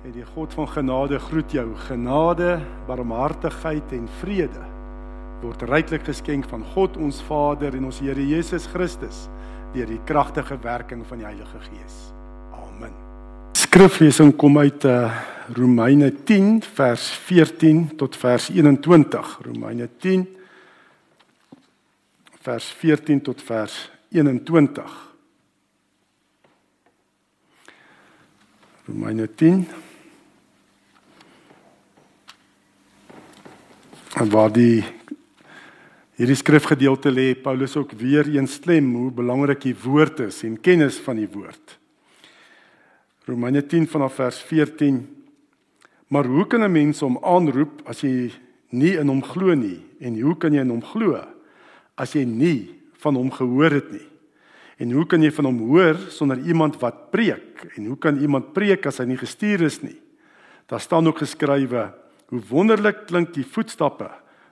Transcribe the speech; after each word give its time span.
En 0.00 0.12
die 0.16 0.24
God 0.24 0.54
van 0.56 0.68
genade 0.68 1.18
groet 1.18 1.52
jou. 1.52 1.66
Genade, 1.76 2.60
barmhartigheid 2.86 3.92
en 3.92 4.08
vrede 4.20 4.68
word 5.40 5.62
ryklik 5.64 6.04
geskenk 6.04 6.44
van 6.50 6.64
God 6.74 6.98
ons 7.00 7.20
Vader 7.24 7.72
en 7.76 7.86
ons 7.88 8.00
Here 8.02 8.20
Jesus 8.20 8.66
Christus 8.68 9.24
deur 9.72 9.88
die 9.88 10.00
kragtige 10.04 10.58
werking 10.60 11.04
van 11.08 11.22
die 11.22 11.26
Heilige 11.28 11.60
Gees. 11.64 11.98
Amen. 12.52 12.92
Skriflesing 13.56 14.34
kom 14.36 14.58
uit 14.60 14.84
uh, 14.84 15.08
Romeine 15.56 16.10
10 16.28 16.58
vers 16.76 17.06
14 17.28 17.86
tot 18.00 18.18
vers 18.20 18.50
21. 18.52 19.36
Romeine 19.46 19.88
10 20.02 20.26
vers 22.44 22.68
14 22.82 23.22
tot 23.24 23.40
vers 23.46 23.78
21. 24.10 24.98
Romeine 28.90 29.30
10 29.38 29.64
waar 34.18 34.50
die 34.52 34.82
hierdie 36.18 36.36
skrifgedeelte 36.36 37.10
lê 37.10 37.34
Paulus 37.34 37.76
ook 37.76 37.92
weer 37.92 38.26
eens 38.28 38.58
klem 38.60 38.94
hoe 38.94 39.10
belangrik 39.10 39.62
die 39.62 39.76
woord 39.84 40.20
is 40.26 40.42
en 40.44 40.60
kennis 40.60 40.98
van 40.98 41.16
die 41.16 41.28
woord. 41.30 41.78
Romeine 43.24 43.62
10 43.62 43.86
vanaf 43.88 44.14
vers 44.14 44.42
14 44.42 45.20
Maar 46.10 46.26
hoe 46.26 46.46
kan 46.46 46.62
'n 46.62 46.72
mens 46.72 47.00
hom 47.00 47.18
aanroep 47.22 47.82
as 47.84 48.00
jy 48.00 48.32
nie 48.70 48.98
in 48.98 49.08
hom 49.08 49.22
glo 49.22 49.54
nie 49.54 49.78
en 50.00 50.20
hoe 50.20 50.36
kan 50.36 50.52
jy 50.52 50.60
in 50.60 50.70
hom 50.70 50.82
glo 50.82 51.22
as 51.94 52.12
jy 52.12 52.24
nie 52.24 52.74
van 52.98 53.14
hom 53.14 53.30
gehoor 53.30 53.70
het 53.70 53.92
nie? 53.92 54.06
En 54.78 54.90
hoe 54.90 55.06
kan 55.06 55.22
jy 55.22 55.30
van 55.30 55.44
hom 55.44 55.58
hoor 55.58 55.96
sonder 56.08 56.38
iemand 56.38 56.80
wat 56.80 57.10
preek? 57.10 57.70
En 57.76 57.86
hoe 57.86 57.98
kan 57.98 58.18
iemand 58.18 58.52
preek 58.52 58.86
as 58.86 58.98
hy 58.98 59.04
nie 59.04 59.16
gestuur 59.16 59.62
is 59.62 59.82
nie? 59.82 60.00
Daar 60.66 60.80
staan 60.80 61.06
ook 61.06 61.18
geskrywe 61.18 61.92
Hoe 62.30 62.40
wonderlik 62.48 63.06
klink 63.10 63.34
die 63.34 63.46
voetstappe 63.46 64.10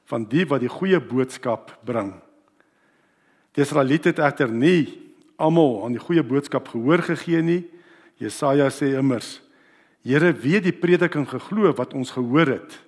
van 0.08 0.24
die 0.28 0.46
wat 0.48 0.64
die 0.64 0.72
goeie 0.72 0.98
boodskap 1.00 1.70
bring. 1.86 2.14
Die 3.54 3.62
Israeliete 3.62 4.12
het 4.12 4.22
egter 4.22 4.50
nie 4.50 4.88
almal 5.38 5.84
aan 5.86 5.94
die 5.94 6.02
goeie 6.02 6.24
boodskap 6.26 6.70
gehoor 6.72 7.04
gegee 7.06 7.42
nie. 7.44 7.62
Jesaja 8.18 8.68
sê 8.74 8.94
immers: 8.98 9.38
Here, 10.02 10.32
weet 10.32 10.66
die 10.66 10.74
prediking 10.74 11.26
geglo 11.28 11.70
wat 11.78 11.94
ons 11.94 12.10
gehoor 12.14 12.50
het. 12.56 12.78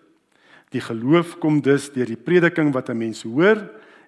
Die 0.70 0.82
geloof 0.82 1.36
kom 1.42 1.60
dus 1.62 1.90
deur 1.94 2.06
die 2.06 2.18
prediking 2.18 2.72
wat 2.74 2.90
'n 2.90 2.98
mens 2.98 3.22
hoor 3.22 3.58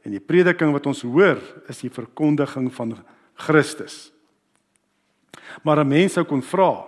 en 0.03 0.11
die 0.11 0.21
prediking 0.21 0.73
wat 0.73 0.87
ons 0.87 1.03
hoor 1.03 1.39
is 1.69 1.81
die 1.81 1.91
verkondiging 1.91 2.73
van 2.75 2.97
Christus. 3.35 4.13
Maar 5.63 5.85
'n 5.85 5.89
mens 5.89 6.13
sou 6.13 6.25
kon 6.25 6.43
vra, 6.43 6.87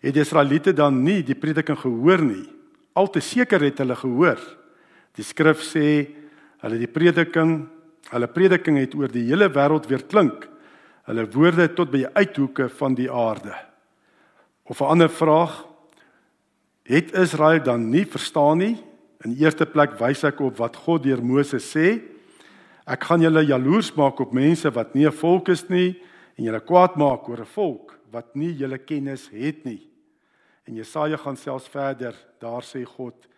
het 0.00 0.14
die 0.14 0.20
Israeliete 0.20 0.72
dan 0.72 1.02
nie 1.02 1.22
die 1.22 1.34
prediking 1.34 1.78
gehoor 1.78 2.22
nie? 2.22 2.61
Al 2.94 3.08
te 3.10 3.20
seker 3.20 3.62
het 3.64 3.78
hulle 3.78 3.96
gehoor. 3.96 4.40
Die 5.16 5.24
skrif 5.24 5.62
sê 5.64 5.86
hulle 6.62 6.78
die 6.78 6.90
prediking, 6.90 7.66
hulle 8.12 8.28
prediking 8.28 8.78
het 8.78 8.94
oor 8.94 9.10
die 9.12 9.26
hele 9.28 9.48
wêreld 9.52 9.88
weer 9.90 10.04
klink. 10.08 10.48
Hulle 11.08 11.26
woorde 11.34 11.66
tot 11.74 11.90
by 11.90 12.04
die 12.04 12.14
uithoeke 12.14 12.68
van 12.78 12.94
die 12.94 13.10
aarde. 13.10 13.54
Of 14.64 14.80
'n 14.80 14.92
ander 14.94 15.10
vraag, 15.10 15.66
het 16.84 17.12
Israel 17.12 17.62
dan 17.62 17.90
nie 17.90 18.04
verstaan 18.06 18.58
nie? 18.58 18.76
In 19.24 19.36
eerste 19.38 19.66
plek 19.66 19.98
wys 20.00 20.24
ek 20.24 20.40
op 20.40 20.56
wat 20.56 20.76
God 20.76 21.02
deur 21.02 21.22
Moses 21.22 21.76
sê. 21.76 22.00
Ek 22.86 23.04
gaan 23.04 23.22
julle 23.22 23.44
jaloers 23.46 23.94
maak 23.94 24.20
op 24.20 24.32
mense 24.32 24.70
wat 24.70 24.94
nie 24.94 25.06
'n 25.06 25.12
volk 25.12 25.48
is 25.48 25.68
nie 25.68 26.00
en 26.38 26.44
julle 26.44 26.60
kwaad 26.60 26.96
maak 26.96 27.28
oor 27.28 27.40
'n 27.40 27.54
volk 27.54 27.98
wat 28.10 28.34
nie 28.34 28.52
julle 28.52 28.78
kennis 28.78 29.28
het 29.32 29.64
nie. 29.64 29.91
En 30.64 30.74
Jesaja 30.74 31.16
gaan 31.16 31.36
selfs 31.36 31.68
verder. 31.68 32.16
Daar 32.38 32.62
sê 32.62 32.84
God: 32.84 33.28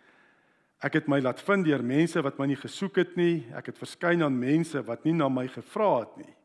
Ek 0.79 0.93
het 0.93 1.07
my 1.07 1.19
laat 1.23 1.41
vind 1.41 1.65
deur 1.65 1.83
mense 1.83 2.21
wat 2.21 2.37
my 2.37 2.49
nie 2.51 2.59
gesoek 2.59 2.99
het 3.01 3.15
nie. 3.17 3.45
Ek 3.57 3.71
het 3.71 3.79
verskyn 3.81 4.23
aan 4.23 4.37
mense 4.37 4.81
wat 4.85 5.05
nie 5.07 5.15
na 5.17 5.29
my 5.29 5.47
gevra 5.49 6.03
het 6.03 6.17
nie. 6.21 6.35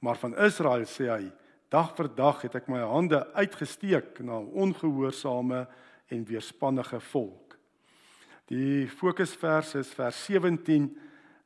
Maar 0.00 0.16
van 0.16 0.36
Israel 0.46 0.86
sê 0.88 1.10
hy: 1.10 1.28
Dag 1.68 1.92
vir 1.96 2.08
dag 2.16 2.40
het 2.46 2.54
ek 2.56 2.70
my 2.72 2.80
hande 2.80 3.20
uitgesteek 3.34 4.22
na 4.24 4.38
ongehoorsame 4.40 5.66
en 6.08 6.24
weerspannige 6.24 7.00
volk. 7.10 7.58
Die 8.48 8.86
fokusvers 8.88 9.74
is 9.82 9.92
vers 9.92 10.24
17. 10.24 10.88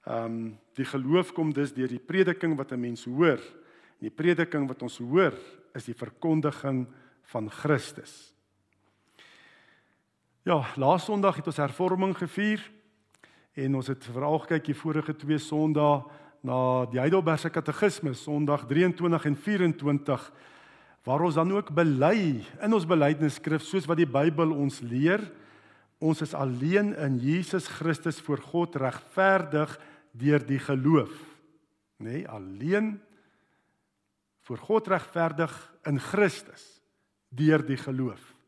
Ehm 0.06 0.24
um, 0.24 0.58
die 0.72 0.86
geloof 0.88 1.34
kom 1.36 1.50
dus 1.52 1.74
deur 1.74 1.90
die 1.90 2.00
prediking 2.00 2.56
wat 2.56 2.72
'n 2.72 2.80
mens 2.80 3.04
hoor. 3.04 3.40
En 3.98 4.08
die 4.08 4.14
prediking 4.14 4.68
wat 4.68 4.82
ons 4.82 4.98
hoor 4.98 5.34
is 5.74 5.84
die 5.84 5.94
verkondiging 5.94 6.86
van 7.22 7.50
Christus. 7.50 8.34
Ja, 10.42 10.64
laas 10.74 11.04
Sondag 11.06 11.36
het 11.38 11.46
ons 11.46 11.58
hervorming 11.62 12.16
gevier 12.18 12.64
en 13.54 13.76
ons 13.78 13.86
het 13.86 14.08
veral 14.10 14.40
gekyk 14.42 14.72
die 14.72 14.74
vorige 14.74 15.12
twee 15.14 15.38
Sondae 15.38 16.00
na 16.42 16.56
die 16.90 16.98
Heidelbergse 16.98 17.46
Katekismes, 17.54 18.24
Sondag 18.26 18.64
23 18.66 19.28
en 19.30 19.36
24 19.38 20.24
waar 21.06 21.22
ons 21.28 21.38
dan 21.38 21.54
ook 21.54 21.70
bely 21.70 22.42
in 22.42 22.74
ons 22.74 22.88
belydenisskrif 22.90 23.62
soos 23.62 23.86
wat 23.86 24.02
die 24.02 24.08
Bybel 24.10 24.50
ons 24.50 24.80
leer, 24.82 25.22
ons 26.02 26.26
is 26.26 26.34
alleen 26.34 26.90
in 26.90 27.22
Jesus 27.22 27.70
Christus 27.78 28.18
voor 28.18 28.42
God 28.42 28.82
regverdig 28.82 29.78
deur 30.10 30.42
die 30.42 30.58
geloof. 30.58 31.14
Nê, 32.02 32.18
nee, 32.18 32.26
alleen 32.26 32.96
voor 34.42 34.58
God 34.58 34.90
regverdig 34.90 35.54
in 35.86 36.02
Christus 36.02 36.66
deur 37.30 37.62
die 37.62 37.78
geloof. 37.78 38.41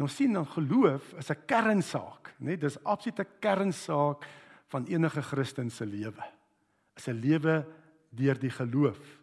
En 0.00 0.06
ons 0.06 0.14
sien 0.16 0.32
dan 0.32 0.46
geloof 0.48 1.12
is 1.20 1.28
'n 1.28 1.44
kernsaak, 1.46 2.32
né? 2.40 2.56
Dis 2.56 2.82
absoluut 2.84 3.20
'n 3.20 3.28
kernsaak 3.38 4.24
van 4.68 4.86
enige 4.86 5.22
Christen 5.22 5.70
se 5.70 5.84
lewe. 5.84 6.24
Is 6.96 7.06
'n 7.06 7.20
lewe 7.20 7.66
deur 8.08 8.38
die 8.38 8.50
geloof. 8.50 9.20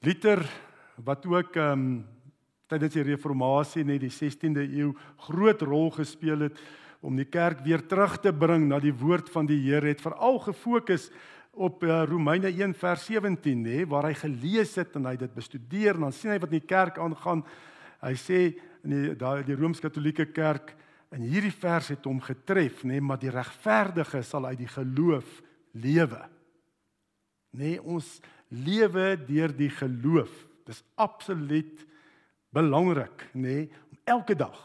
Luther 0.00 0.42
wat 0.96 1.26
ook 1.26 1.56
ehm 1.56 1.72
um, 1.72 2.06
tydens 2.66 2.92
die 2.92 3.02
reformatie 3.02 3.84
net 3.84 4.00
die 4.00 4.10
16de 4.10 4.66
eeu 4.74 4.92
groot 5.16 5.62
rol 5.62 5.90
gespeel 5.90 6.40
het 6.40 6.58
om 7.00 7.16
die 7.16 7.28
kerk 7.30 7.60
weer 7.60 7.86
terug 7.86 8.20
te 8.20 8.32
bring 8.32 8.66
na 8.68 8.80
die 8.80 8.94
woord 8.94 9.30
van 9.30 9.46
die 9.46 9.70
Here 9.70 9.86
het 9.86 10.00
veral 10.00 10.38
gefokus 10.38 11.10
op 11.52 11.84
uh, 11.84 12.02
Romeine 12.04 12.48
1 12.48 12.74
vers 12.74 13.06
17 13.06 13.62
nê 13.62 13.86
waar 13.86 14.04
hy 14.04 14.14
gelees 14.14 14.74
het 14.74 14.96
en 14.96 15.06
hy 15.06 15.16
dit 15.16 15.34
bestudeer 15.34 15.94
en 15.94 16.00
dan 16.00 16.12
sien 16.12 16.30
hy 16.30 16.38
wat 16.38 16.52
in 16.52 16.58
die 16.58 16.66
kerk 16.66 16.98
aangaan. 16.98 17.44
Hy 18.00 18.14
sê 18.14 18.58
in 18.82 18.94
die 18.94 19.16
daai 19.18 19.42
die 19.46 19.56
Rooms-Katolieke 19.58 20.28
Kerk 20.34 20.74
in 21.12 21.26
hierdie 21.28 21.52
vers 21.52 21.90
het 21.92 22.06
hom 22.08 22.22
getref, 22.24 22.82
nê, 22.86 22.96
nee, 22.96 23.04
maar 23.04 23.20
die 23.20 23.32
regverdige 23.32 24.22
sal 24.24 24.48
uit 24.48 24.62
die 24.62 24.70
geloof 24.70 25.40
lewe. 25.76 26.22
Nê, 27.52 27.74
nee, 27.74 27.82
ons 27.82 28.16
lewe 28.48 29.12
deur 29.28 29.52
die 29.56 29.70
geloof. 29.72 30.32
Dis 30.68 30.80
absoluut 31.00 31.84
belangrik, 32.54 33.26
nê, 33.34 33.42
nee, 33.42 33.82
om 33.92 34.00
elke 34.16 34.36
dag 34.38 34.58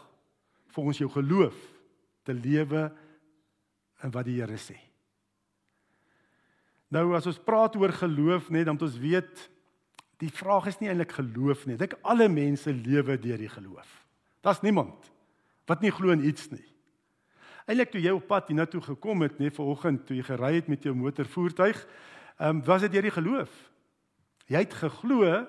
volgens 0.76 1.02
jou 1.02 1.10
geloof 1.12 1.58
te 2.28 2.36
lewe 2.36 2.88
in 4.06 4.14
wat 4.14 4.28
die 4.28 4.38
Here 4.40 4.60
sê. 4.62 4.78
Nou 6.94 7.10
as 7.18 7.28
ons 7.28 7.40
praat 7.44 7.76
oor 7.76 7.92
geloof, 7.92 8.48
nê, 8.48 8.62
nee, 8.62 8.68
dan 8.68 8.78
moet 8.78 8.88
ons 8.88 9.00
weet 9.02 9.48
die 10.22 10.32
vraag 10.34 10.72
is 10.72 10.80
nie 10.80 10.90
eintlik 10.90 11.14
geloof 11.18 11.66
nie. 11.68 11.76
Dink 11.78 11.98
alle 12.08 12.30
mense 12.32 12.72
lewe 12.74 13.18
deur 13.22 13.42
die 13.42 13.52
geloof. 13.52 13.90
Daar's 14.42 14.62
niemand 14.62 15.12
wat 15.68 15.82
nie 15.84 15.92
glo 15.92 16.14
in 16.16 16.24
iets 16.24 16.48
nie. 16.50 16.64
Eilik 17.68 17.92
toe 17.92 18.00
jy 18.00 18.14
op 18.16 18.30
pad 18.30 18.48
hiernatoe 18.48 18.80
gekom 18.82 19.26
het, 19.26 19.40
nee, 19.42 19.52
vanoggend 19.52 20.06
toe 20.08 20.16
jy 20.16 20.24
gery 20.24 20.54
het 20.56 20.70
met 20.72 20.86
jou 20.88 20.96
motorvoertuig, 20.96 21.82
ehm 22.38 22.62
um, 22.62 22.64
was 22.64 22.86
dit 22.86 22.94
deur 22.94 23.08
die 23.10 23.12
geloof. 23.12 23.52
Jy 24.48 24.62
het 24.64 24.74
geglo 24.74 25.48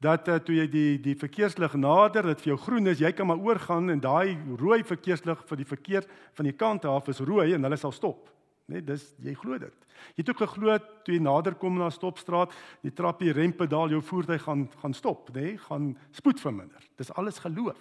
dat 0.00 0.28
uh, 0.28 0.38
toe 0.40 0.56
jy 0.56 0.66
die 0.70 1.00
die 1.04 1.16
verkeerslig 1.18 1.74
nader, 1.76 2.30
dit 2.32 2.44
vir 2.44 2.54
jou 2.54 2.58
groen 2.64 2.88
is, 2.92 3.02
jy 3.02 3.12
kan 3.12 3.28
maar 3.28 3.42
oorgaan 3.42 3.92
en 3.92 4.00
daai 4.00 4.38
rooi 4.60 4.82
verkeerslig 4.84 5.42
vir 5.48 5.60
die 5.60 5.68
verkeer 5.68 6.08
van 6.38 6.48
die 6.48 6.56
kant 6.56 6.84
af 6.88 7.08
is 7.12 7.20
rooi 7.20 7.52
en 7.52 7.68
hulle 7.68 7.80
sal 7.80 7.92
stop. 7.92 8.30
Nee, 8.72 8.80
dis 8.80 9.10
jy 9.20 9.34
glo 9.36 9.58
dit. 9.60 9.88
Jy 10.16 10.22
het 10.22 10.30
ook 10.32 10.42
geglo 10.46 10.78
toe 11.04 11.14
jy 11.14 11.20
nader 11.20 11.56
kom 11.60 11.76
na 11.78 11.90
stopstraat, 11.92 12.54
die 12.80 12.92
trappie 12.96 13.32
rempedaal 13.36 13.92
jou 13.92 14.00
voertuig 14.00 14.42
gaan 14.46 14.64
gaan 14.80 14.96
stop, 14.96 15.28
nê, 15.36 15.50
nee, 15.50 15.58
gaan 15.68 15.92
spoed 16.16 16.40
verminder. 16.40 16.88
Dis 16.96 17.12
alles 17.12 17.42
geloof. 17.44 17.80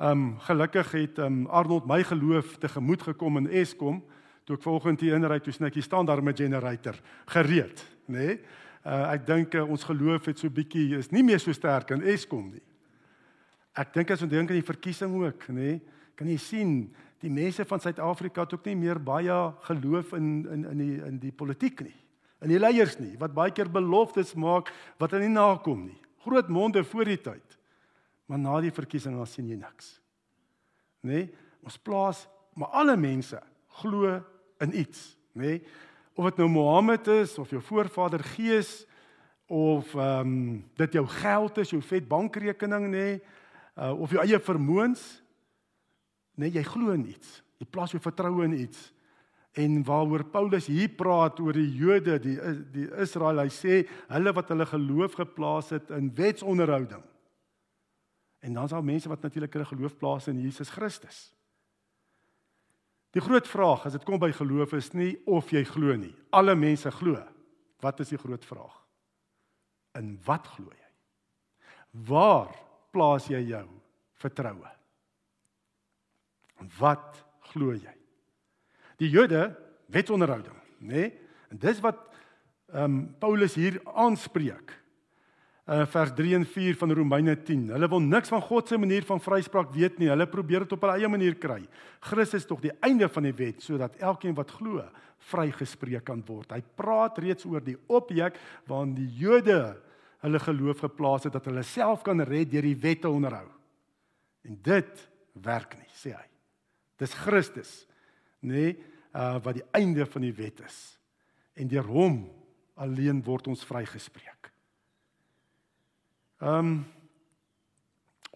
Um, 0.00 0.38
gelukkig 0.40 0.92
het 0.92 1.18
um, 1.18 1.42
Arnold 1.46 1.84
my 1.84 2.00
geloof 2.08 2.54
te 2.56 2.68
gemoed 2.68 3.02
gekom 3.02 3.36
in 3.36 3.50
Eskom 3.52 3.98
toe 4.48 4.56
ek 4.56 4.62
vanoggend 4.64 5.02
hier 5.04 5.12
inry 5.18 5.36
toe 5.44 5.52
snetjie 5.52 5.82
staan 5.84 6.08
daar 6.08 6.22
met 6.24 6.40
generator 6.40 6.96
gereed, 7.28 7.82
nê? 8.08 8.14
Nee? 8.16 8.38
Uh 8.80 9.10
ek 9.12 9.26
dink 9.28 9.58
uh, 9.60 9.66
ons 9.68 9.84
geloof 9.84 10.30
het 10.30 10.40
so 10.40 10.48
bietjie 10.48 10.96
is 10.96 11.12
nie 11.12 11.20
meer 11.20 11.42
so 11.44 11.52
sterk 11.52 11.92
in 11.92 12.00
Eskom 12.08 12.48
nie. 12.48 12.64
Ek 13.76 13.92
dink 13.92 14.14
as 14.16 14.24
ons 14.24 14.32
dink 14.32 14.48
aan 14.48 14.62
die 14.62 14.70
verkiesing 14.70 15.20
ook, 15.20 15.46
nê? 15.52 15.60
Nee? 15.60 15.76
Kan 16.16 16.32
jy 16.32 16.38
sien 16.40 16.74
die 17.20 17.34
mense 17.36 17.68
van 17.68 17.84
Suid-Afrika 17.84 18.48
het 18.48 18.56
ook 18.56 18.72
nie 18.72 18.78
meer 18.80 19.04
baie 19.04 19.38
geloof 19.68 20.16
in 20.16 20.32
in 20.48 20.64
in 20.72 20.84
die 20.86 20.98
in 21.12 21.22
die 21.28 21.36
politiek 21.44 21.84
nie. 21.84 21.96
In 22.40 22.56
die 22.56 22.64
leiers 22.64 22.96
nie 23.04 23.18
wat 23.20 23.36
baie 23.36 23.52
keer 23.52 23.68
beloftes 23.68 24.32
maak 24.32 24.72
wat 24.96 25.12
hulle 25.12 25.28
nie 25.28 25.36
nakom 25.36 25.90
nie. 25.92 26.00
Groot 26.24 26.48
monde 26.48 26.88
voor 26.88 27.04
die 27.04 27.20
tyd. 27.20 27.59
Maar 28.30 28.38
na 28.38 28.60
die 28.62 28.70
verkiesing 28.70 29.16
dan 29.18 29.26
sien 29.26 29.48
jy 29.50 29.58
niks. 29.58 29.96
Nê? 31.02 31.24
Nee? 31.24 31.30
Ons 31.66 31.76
plaas 31.82 32.22
maar 32.56 32.70
alle 32.78 32.94
mense 32.96 33.36
glo 33.80 34.14
in 34.62 34.74
iets, 34.76 35.14
nê? 35.34 35.56
Nee? 35.56 35.62
Of 36.18 36.26
dit 36.28 36.40
nou 36.42 36.48
Mohammed 36.52 37.06
is 37.14 37.36
of 37.40 37.50
jou 37.52 37.60
voorvader 37.64 38.22
Gees 38.34 38.84
of 39.50 39.94
ehm 39.96 40.30
um, 40.30 40.64
dit 40.78 40.98
jou 40.98 41.04
geld 41.10 41.58
is, 41.62 41.72
jou 41.74 41.80
vet 41.82 42.06
bankrekening 42.06 42.86
nê, 42.90 42.90
nee? 42.90 43.20
uh, 43.80 43.94
of 43.96 44.12
jou 44.12 44.22
eie 44.22 44.38
vermoëns, 44.38 45.02
nê, 46.36 46.46
nee, 46.46 46.54
jy 46.58 46.64
glo 46.66 46.94
in 46.94 47.06
iets. 47.10 47.40
Jy 47.58 47.66
plaas 47.72 47.94
jou 47.94 48.00
vertroue 48.02 48.46
in 48.46 48.58
iets. 48.60 48.90
En 49.58 49.80
waaroor 49.86 50.26
Paulus 50.30 50.68
hier 50.70 50.92
praat 50.94 51.40
oor 51.42 51.56
die 51.56 51.70
Jode, 51.78 52.18
die 52.22 52.36
die 52.74 52.86
Israel, 53.02 53.42
hy 53.42 53.50
sê 53.54 53.80
hulle 54.12 54.34
wat 54.36 54.52
hulle 54.52 54.68
geloof 54.70 55.18
geplaas 55.18 55.72
het 55.74 55.90
in 55.96 56.12
wetsonderhouding. 56.14 57.02
En 58.40 58.56
dan 58.56 58.64
is 58.64 58.70
daar 58.70 58.84
mense 58.84 59.08
wat 59.08 59.22
natuurlik 59.22 59.52
hulle 59.52 59.68
geloof 59.68 59.96
plaas 59.96 60.28
in 60.28 60.40
Jesus 60.40 60.70
Christus. 60.72 61.28
Die 63.10 63.22
groot 63.22 63.48
vraag 63.48 63.84
as 63.86 63.96
dit 63.96 64.04
kom 64.06 64.20
by 64.22 64.30
geloof 64.32 64.72
is 64.78 64.92
nie 64.94 65.18
of 65.26 65.50
jy 65.50 65.64
glo 65.66 65.96
nie. 65.98 66.14
Alle 66.30 66.54
mense 66.54 66.90
glo. 66.94 67.18
Wat 67.80 68.00
is 68.00 68.12
die 68.14 68.20
groot 68.20 68.44
vraag? 68.44 68.76
In 69.98 70.14
wat 70.24 70.46
glo 70.54 70.70
jy? 70.70 70.90
Waar 72.06 72.52
plaas 72.94 73.26
jy 73.26 73.40
jou 73.50 73.66
vertroue? 74.22 74.76
En 76.60 76.70
wat 76.78 77.24
glo 77.52 77.74
jy? 77.74 78.00
die 79.00 79.08
Jode 79.08 79.48
wetsonderhouding, 79.92 80.56
nê? 80.78 80.92
Nee? 80.92 81.12
En 81.50 81.58
dis 81.58 81.80
wat 81.82 82.06
ehm 82.70 82.84
um, 82.84 82.98
Paulus 83.18 83.56
hier 83.58 83.80
aanspreek. 83.84 84.76
Uh 85.70 85.84
vers 85.86 86.10
3 86.18 86.34
en 86.34 86.44
4 86.44 86.74
van 86.80 86.92
Romeine 86.98 87.36
10. 87.46 87.68
Hulle 87.70 87.88
wil 87.88 88.00
niks 88.02 88.32
van 88.32 88.40
God 88.42 88.68
se 88.68 88.78
manier 88.78 89.04
van 89.06 89.20
vryspraak 89.22 89.70
weet 89.70 90.00
nie. 90.02 90.08
Hulle 90.10 90.26
probeer 90.26 90.64
dit 90.64 90.72
op 90.74 90.82
hulle 90.82 90.96
eie 90.98 91.08
manier 91.08 91.36
kry. 91.38 91.60
Christus 92.02 92.42
is 92.42 92.48
tog 92.48 92.58
die 92.64 92.72
einde 92.82 93.06
van 93.08 93.28
die 93.28 93.36
wet 93.38 93.62
sodat 93.62 94.00
elkeen 94.02 94.34
wat 94.34 94.50
glo 94.50 94.82
vrygespreek 95.30 96.02
kan 96.08 96.24
word. 96.26 96.50
Hy 96.50 96.64
praat 96.74 97.20
reeds 97.22 97.46
oor 97.46 97.62
die 97.62 97.76
objek 97.86 98.40
waarin 98.66 98.96
die 98.98 99.06
Jode 99.20 99.60
hulle 100.24 100.42
geloof 100.42 100.82
geplaas 100.88 101.28
het 101.28 101.38
dat 101.38 101.46
hulle 101.46 101.62
self 101.62 102.02
kan 102.02 102.18
red 102.26 102.50
deur 102.50 102.66
die 102.66 102.76
wette 102.82 103.08
onderhou. 103.08 103.46
En 104.42 104.58
dit 104.66 105.06
werk 105.38 105.78
nie, 105.78 105.90
sê 105.94 106.16
hy. 106.16 106.26
Dis 106.98 107.14
Christus, 107.14 107.84
nê? 108.42 108.50
Nee, 108.72 108.78
uh 109.14 109.38
wat 109.42 109.56
die 109.58 109.66
einde 109.74 110.04
van 110.06 110.22
die 110.26 110.34
wet 110.34 110.60
is. 110.66 110.76
En 111.54 111.70
deur 111.70 111.86
hom 111.86 112.24
alleen 112.74 113.22
word 113.26 113.48
ons 113.50 113.64
vrygespreek. 113.66 114.49
Um 116.40 116.84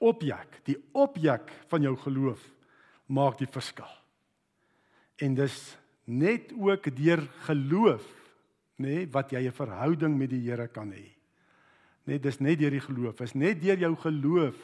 objek, 0.04 0.60
die 0.68 0.76
objek 0.92 1.48
van 1.70 1.82
jou 1.82 1.94
geloof 1.96 2.42
maak 3.06 3.38
die 3.38 3.48
verskil. 3.48 3.88
En 5.22 5.36
dis 5.38 5.56
net 6.04 6.52
ook 6.52 6.88
deur 6.96 7.22
geloof, 7.46 8.04
nê, 8.76 9.04
nee, 9.04 9.08
wat 9.08 9.30
jy 9.30 9.46
'n 9.46 9.52
verhouding 9.52 10.18
met 10.18 10.30
die 10.30 10.50
Here 10.50 10.68
kan 10.68 10.90
hê. 10.92 11.14
Net 12.04 12.22
dis 12.22 12.40
net 12.40 12.58
deur 12.58 12.70
die 12.70 12.80
geloof, 12.80 13.20
is 13.20 13.34
net 13.34 13.60
deur 13.62 13.78
jou 13.78 13.94
geloof 13.96 14.56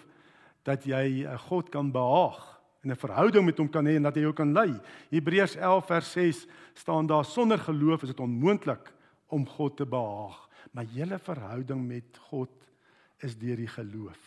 dat 0.64 0.84
jy 0.84 1.24
'n 1.24 1.38
God 1.38 1.70
kan 1.70 1.90
behaag 1.92 2.60
en 2.82 2.90
'n 2.90 2.96
verhouding 2.96 3.44
met 3.44 3.58
hom 3.58 3.68
kan 3.68 3.86
hê 3.86 3.96
en 3.96 4.02
dat 4.02 4.14
hy 4.14 4.20
jou 4.20 4.32
kan 4.32 4.52
lei. 4.52 4.80
Hebreërs 5.10 5.56
11 5.56 5.86
vers 5.86 6.12
6 6.12 6.46
staan 6.74 7.06
daar 7.06 7.24
sonder 7.24 7.58
geloof 7.58 8.02
is 8.02 8.08
dit 8.08 8.20
onmoontlik 8.20 8.92
om 9.28 9.46
God 9.46 9.76
te 9.76 9.86
behaag. 9.86 10.48
Maar 10.72 10.84
julle 10.84 11.18
verhouding 11.18 11.86
met 11.86 12.18
God 12.18 12.50
is 13.24 13.36
deur 13.38 13.56
die 13.56 13.70
geloof. 13.70 14.20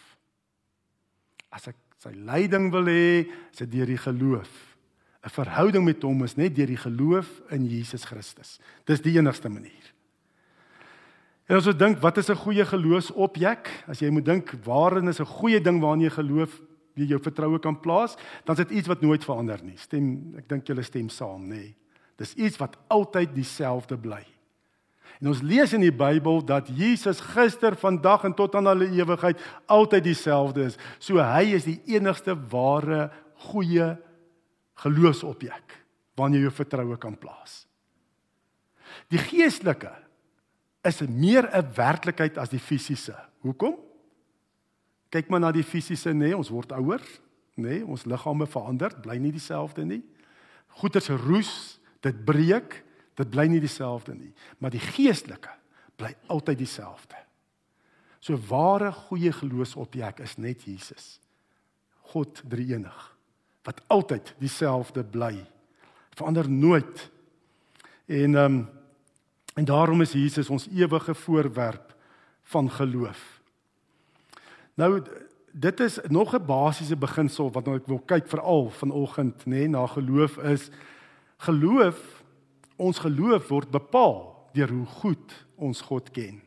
As 1.53 1.67
ek 1.67 1.77
sy 2.01 2.11
leiding 2.13 2.71
wil 2.73 2.89
hê, 2.89 3.25
is 3.51 3.63
dit 3.63 3.71
deur 3.79 3.89
die 3.89 4.01
geloof. 4.01 4.51
'n 5.23 5.31
Verhouding 5.31 5.85
met 5.85 6.03
hom 6.03 6.23
is 6.23 6.35
net 6.35 6.55
deur 6.55 6.67
die 6.67 6.79
geloof 6.79 7.41
in 7.49 7.65
Jesus 7.65 8.03
Christus. 8.03 8.59
Dis 8.85 9.01
die 9.01 9.15
enigste 9.17 9.49
manier. 9.49 9.93
En 11.47 11.57
as 11.59 11.67
jy 11.67 11.73
dink 11.77 11.99
wat 12.01 12.17
is 12.17 12.29
'n 12.29 12.35
goeie 12.35 12.65
geloofsobjek? 12.65 13.83
As 13.87 13.99
jy 13.99 14.09
moet 14.09 14.25
dink 14.25 14.51
waarin 14.63 15.07
is 15.07 15.19
'n 15.19 15.25
goeie 15.25 15.61
ding 15.61 15.79
waarin 15.79 16.01
jy 16.01 16.09
geloof 16.09 16.61
wie 16.95 17.07
jou 17.07 17.19
vertroue 17.19 17.59
kan 17.59 17.79
plaas, 17.79 18.15
dan 18.45 18.55
is 18.55 18.65
dit 18.67 18.77
iets 18.77 18.87
wat 18.87 19.01
nooit 19.01 19.23
verander 19.23 19.63
nie. 19.63 19.77
Stem, 19.77 20.35
ek 20.37 20.47
dink 20.47 20.67
julle 20.67 20.83
stem 20.83 21.09
saam, 21.09 21.47
nê. 21.47 21.55
Nee. 21.55 21.75
Dis 22.17 22.33
iets 22.33 22.57
wat 22.57 22.77
altyd 22.87 23.33
dieselfde 23.35 23.97
bly. 23.97 24.23
En 25.21 25.29
ons 25.31 25.41
lees 25.45 25.73
in 25.73 25.83
die 25.83 25.93
Bybel 25.93 26.41
dat 26.45 26.71
Jesus 26.73 27.21
gister, 27.33 27.75
vandag 27.79 28.23
en 28.23 28.33
tot 28.33 28.55
aan 28.55 28.67
alle 28.67 28.89
ewigheid 28.89 29.41
altyd 29.71 30.03
dieselfde 30.03 30.69
is. 30.71 30.79
So 30.99 31.21
hy 31.21 31.53
is 31.57 31.67
die 31.67 31.79
enigste 31.95 32.35
ware 32.51 33.09
goeie 33.49 33.93
geloofsobjek 34.83 35.79
waarna 36.17 36.37
jy 36.37 36.47
jou 36.47 36.53
vertroue 36.53 36.97
kan 37.01 37.15
plaas. 37.17 37.63
Die 39.09 39.21
geestelike 39.21 39.91
is 40.83 41.01
meer 41.01 41.49
'n 41.49 41.73
werklikheid 41.75 42.37
as 42.37 42.49
die 42.49 42.59
fisiese. 42.59 43.15
Hoekom? 43.41 43.77
Kyk 45.09 45.29
maar 45.29 45.39
na 45.39 45.51
die 45.51 45.63
fisiese 45.63 46.09
nê, 46.09 46.27
nee, 46.27 46.37
ons 46.37 46.49
word 46.49 46.71
ouer, 46.71 47.01
nê, 47.55 47.79
nee, 47.79 47.85
ons 47.85 48.05
liggame 48.05 48.47
verander, 48.47 48.89
bly 49.01 49.17
nie 49.17 49.31
dieselfde 49.31 49.85
nie. 49.85 50.03
Goeters 50.67 51.09
roes, 51.09 51.79
dit 52.01 52.25
breek, 52.25 52.82
dit 53.15 53.29
bly 53.29 53.47
nie 53.47 53.61
dieselfde 53.61 54.15
nie, 54.15 54.33
maar 54.57 54.71
die 54.73 54.81
geestelike 54.81 55.51
bly 55.95 56.15
altyd 56.27 56.57
dieselfde. 56.57 57.17
So 58.19 58.39
ware 58.49 58.91
goeie 58.91 59.31
geloofsobjek 59.31 60.19
is 60.23 60.37
net 60.37 60.63
Jesus. 60.63 61.19
God 62.13 62.41
drie-enig 62.49 63.09
wat 63.63 63.79
altyd 63.87 64.33
dieselfde 64.43 65.03
bly. 65.07 65.37
Verander 66.15 66.49
nooit. 66.49 67.09
En 68.05 68.35
ehm 68.35 68.45
um, 68.45 68.63
en 69.53 69.65
daarom 69.65 70.01
is 70.01 70.11
Jesus 70.11 70.49
ons 70.49 70.67
ewige 70.67 71.13
voorwerp 71.13 71.95
van 72.43 72.71
geloof. 72.71 73.41
Nou 74.73 75.01
dit 75.51 75.79
is 75.79 75.99
nog 76.07 76.33
'n 76.33 76.45
basiese 76.45 76.95
beginsel 76.95 77.51
wat 77.51 77.65
nou 77.65 77.77
ek 77.77 77.87
wil 77.87 77.99
kyk 77.99 78.27
veral 78.27 78.69
vanoggend 78.69 79.45
nê 79.45 79.49
nee, 79.49 79.67
na 79.67 79.87
geloof 79.87 80.37
is 80.37 80.69
geloof 81.37 82.22
ons 82.77 82.99
geloof 82.99 83.49
word 83.49 83.71
bepaal 83.71 84.49
deur 84.53 84.69
hoe 84.69 84.85
goed 85.01 85.35
ons 85.55 85.81
God 85.81 86.09
ken. 86.13 86.41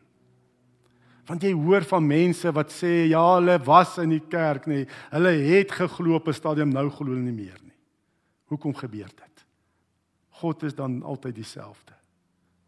Want 1.26 1.42
jy 1.42 1.52
hoor 1.58 1.82
van 1.82 2.06
mense 2.06 2.52
wat 2.54 2.70
sê 2.70 3.08
ja, 3.10 3.22
hulle 3.34 3.58
was 3.66 3.96
in 3.98 4.12
die 4.14 4.22
kerk 4.30 4.68
nê, 4.70 4.84
hulle 5.10 5.32
het 5.48 5.72
geglo 5.74 6.14
op 6.14 6.28
'n 6.28 6.32
stadium 6.32 6.70
nou 6.70 6.88
glo 6.90 7.10
hulle 7.10 7.22
nie 7.22 7.32
meer 7.44 7.58
nie. 7.62 7.74
Hoekom 8.46 8.74
gebeur 8.74 9.10
dit? 9.10 9.46
God 10.42 10.62
is 10.62 10.74
dan 10.74 11.02
altyd 11.02 11.34
dieselfde. 11.34 11.94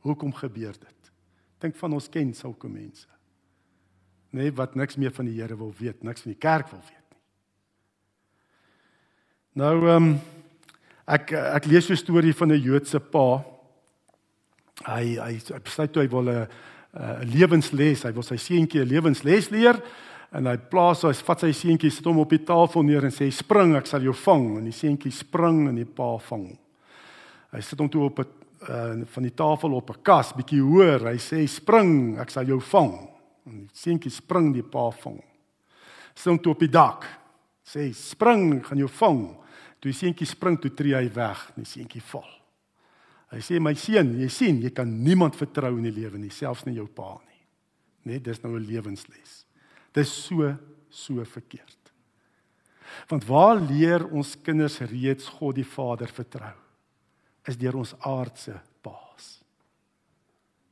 Hoekom 0.00 0.32
gebeur 0.32 0.72
dit? 0.72 1.12
Dink 1.58 1.76
van 1.76 1.92
ons 1.92 2.08
ken 2.08 2.34
sulke 2.34 2.68
mense 2.68 3.06
nê 4.28 4.48
nee, 4.48 4.52
wat 4.52 4.74
niks 4.76 4.98
meer 5.00 5.12
van 5.16 5.28
die 5.28 5.38
Here 5.40 5.56
wil 5.56 5.72
weet, 5.78 6.02
niks 6.04 6.24
van 6.24 6.34
die 6.34 6.40
kerk 6.40 6.68
wil 6.68 6.82
weet 6.84 7.04
nie. 7.12 7.22
Nou 9.62 9.76
ehm 9.88 9.94
um, 9.96 10.18
ek 11.08 11.32
ek 11.32 11.66
lees 11.66 11.90
'n 11.90 11.96
storie 11.96 12.34
van 12.34 12.52
'n 12.52 12.60
Joodse 12.62 13.00
pa. 13.00 13.42
Hy 14.84 15.16
hy 15.16 15.32
hy 15.32 15.60
besluit 15.64 15.92
toe 15.92 16.02
hy 16.02 16.08
wil 16.08 16.28
'n 16.28 16.48
'n 16.94 17.30
lewensles, 17.32 18.02
hy 18.02 18.12
wil 18.12 18.22
sy 18.22 18.36
seentjie 18.36 18.82
'n 18.82 18.88
lewensles 18.88 19.50
leer 19.50 19.80
en 20.32 20.46
hy 20.46 20.56
plaas 20.56 21.02
hy 21.02 21.12
vat 21.12 21.40
sy 21.40 21.52
seentjie 21.52 21.90
sit 21.90 22.04
hom 22.04 22.18
op 22.18 22.30
die 22.30 22.44
tafel 22.44 22.82
neer 22.82 23.04
en 23.04 23.10
sê 23.10 23.30
spring 23.32 23.76
ek 23.76 23.86
sal 23.86 24.02
jou 24.02 24.12
vang 24.12 24.58
en 24.58 24.64
die 24.64 24.72
seentjie 24.72 25.12
spring 25.12 25.68
en 25.68 25.76
die 25.76 25.84
pa 25.84 26.18
vang. 26.18 26.58
Hy 27.52 27.60
sit 27.60 27.78
hom 27.78 27.88
toe 27.88 28.04
op 28.04 28.18
'n 28.18 28.26
uh, 28.68 29.06
van 29.06 29.22
die 29.22 29.34
tafel 29.34 29.72
op 29.72 29.90
'n 29.90 30.02
kas 30.02 30.32
bietjie 30.34 30.60
hoër. 30.60 31.08
Hy 31.12 31.16
sê 31.16 31.46
spring 31.48 32.18
ek 32.18 32.30
sal 32.30 32.44
jou 32.44 32.60
vang. 32.60 33.08
En 33.46 33.66
die 33.66 33.68
seentjie 33.72 34.10
spring 34.10 34.52
die 34.52 34.62
pa 34.62 34.90
vang. 34.90 35.22
Sit 36.14 36.42
toe 36.42 36.52
op 36.52 36.58
die 36.60 36.70
dak. 36.70 37.06
Sê 37.64 37.92
spring, 37.94 38.64
gaan 38.64 38.78
jou 38.78 38.88
vang. 38.88 39.36
Toe 39.78 39.92
die 39.92 39.96
seentjie 39.96 40.26
spring, 40.26 40.58
toe 40.60 40.72
tree 40.74 40.96
hy 40.96 41.08
weg, 41.14 41.44
en 41.54 41.62
die 41.62 41.70
seentjie 41.70 42.02
val. 42.10 42.28
Hy 43.32 43.40
sê 43.44 43.60
my 43.60 43.74
seun, 43.76 44.14
jy 44.18 44.28
sien, 44.32 44.62
jy 44.64 44.72
kan 44.74 44.88
niemand 45.04 45.36
vertrou 45.36 45.74
in 45.76 45.84
die 45.86 45.94
lewe 45.94 46.18
nie, 46.18 46.32
selfs 46.32 46.64
nie 46.66 46.78
jou 46.78 46.86
pa 46.88 47.18
nie. 47.20 47.42
Net 48.08 48.24
dis 48.24 48.42
nou 48.42 48.56
'n 48.56 48.64
lewensles. 48.64 49.44
Dis 49.92 50.08
so 50.08 50.56
so 50.90 51.24
verkeerd. 51.24 51.76
Want 53.08 53.24
waar 53.26 53.60
leer 53.60 54.06
ons 54.12 54.36
kinders 54.42 54.80
reeds 54.80 55.28
God 55.28 55.54
die 55.54 55.64
Vader 55.64 56.08
vertrou? 56.08 56.54
Is 57.46 57.56
deur 57.56 57.76
ons 57.76 57.94
aardse 58.00 58.60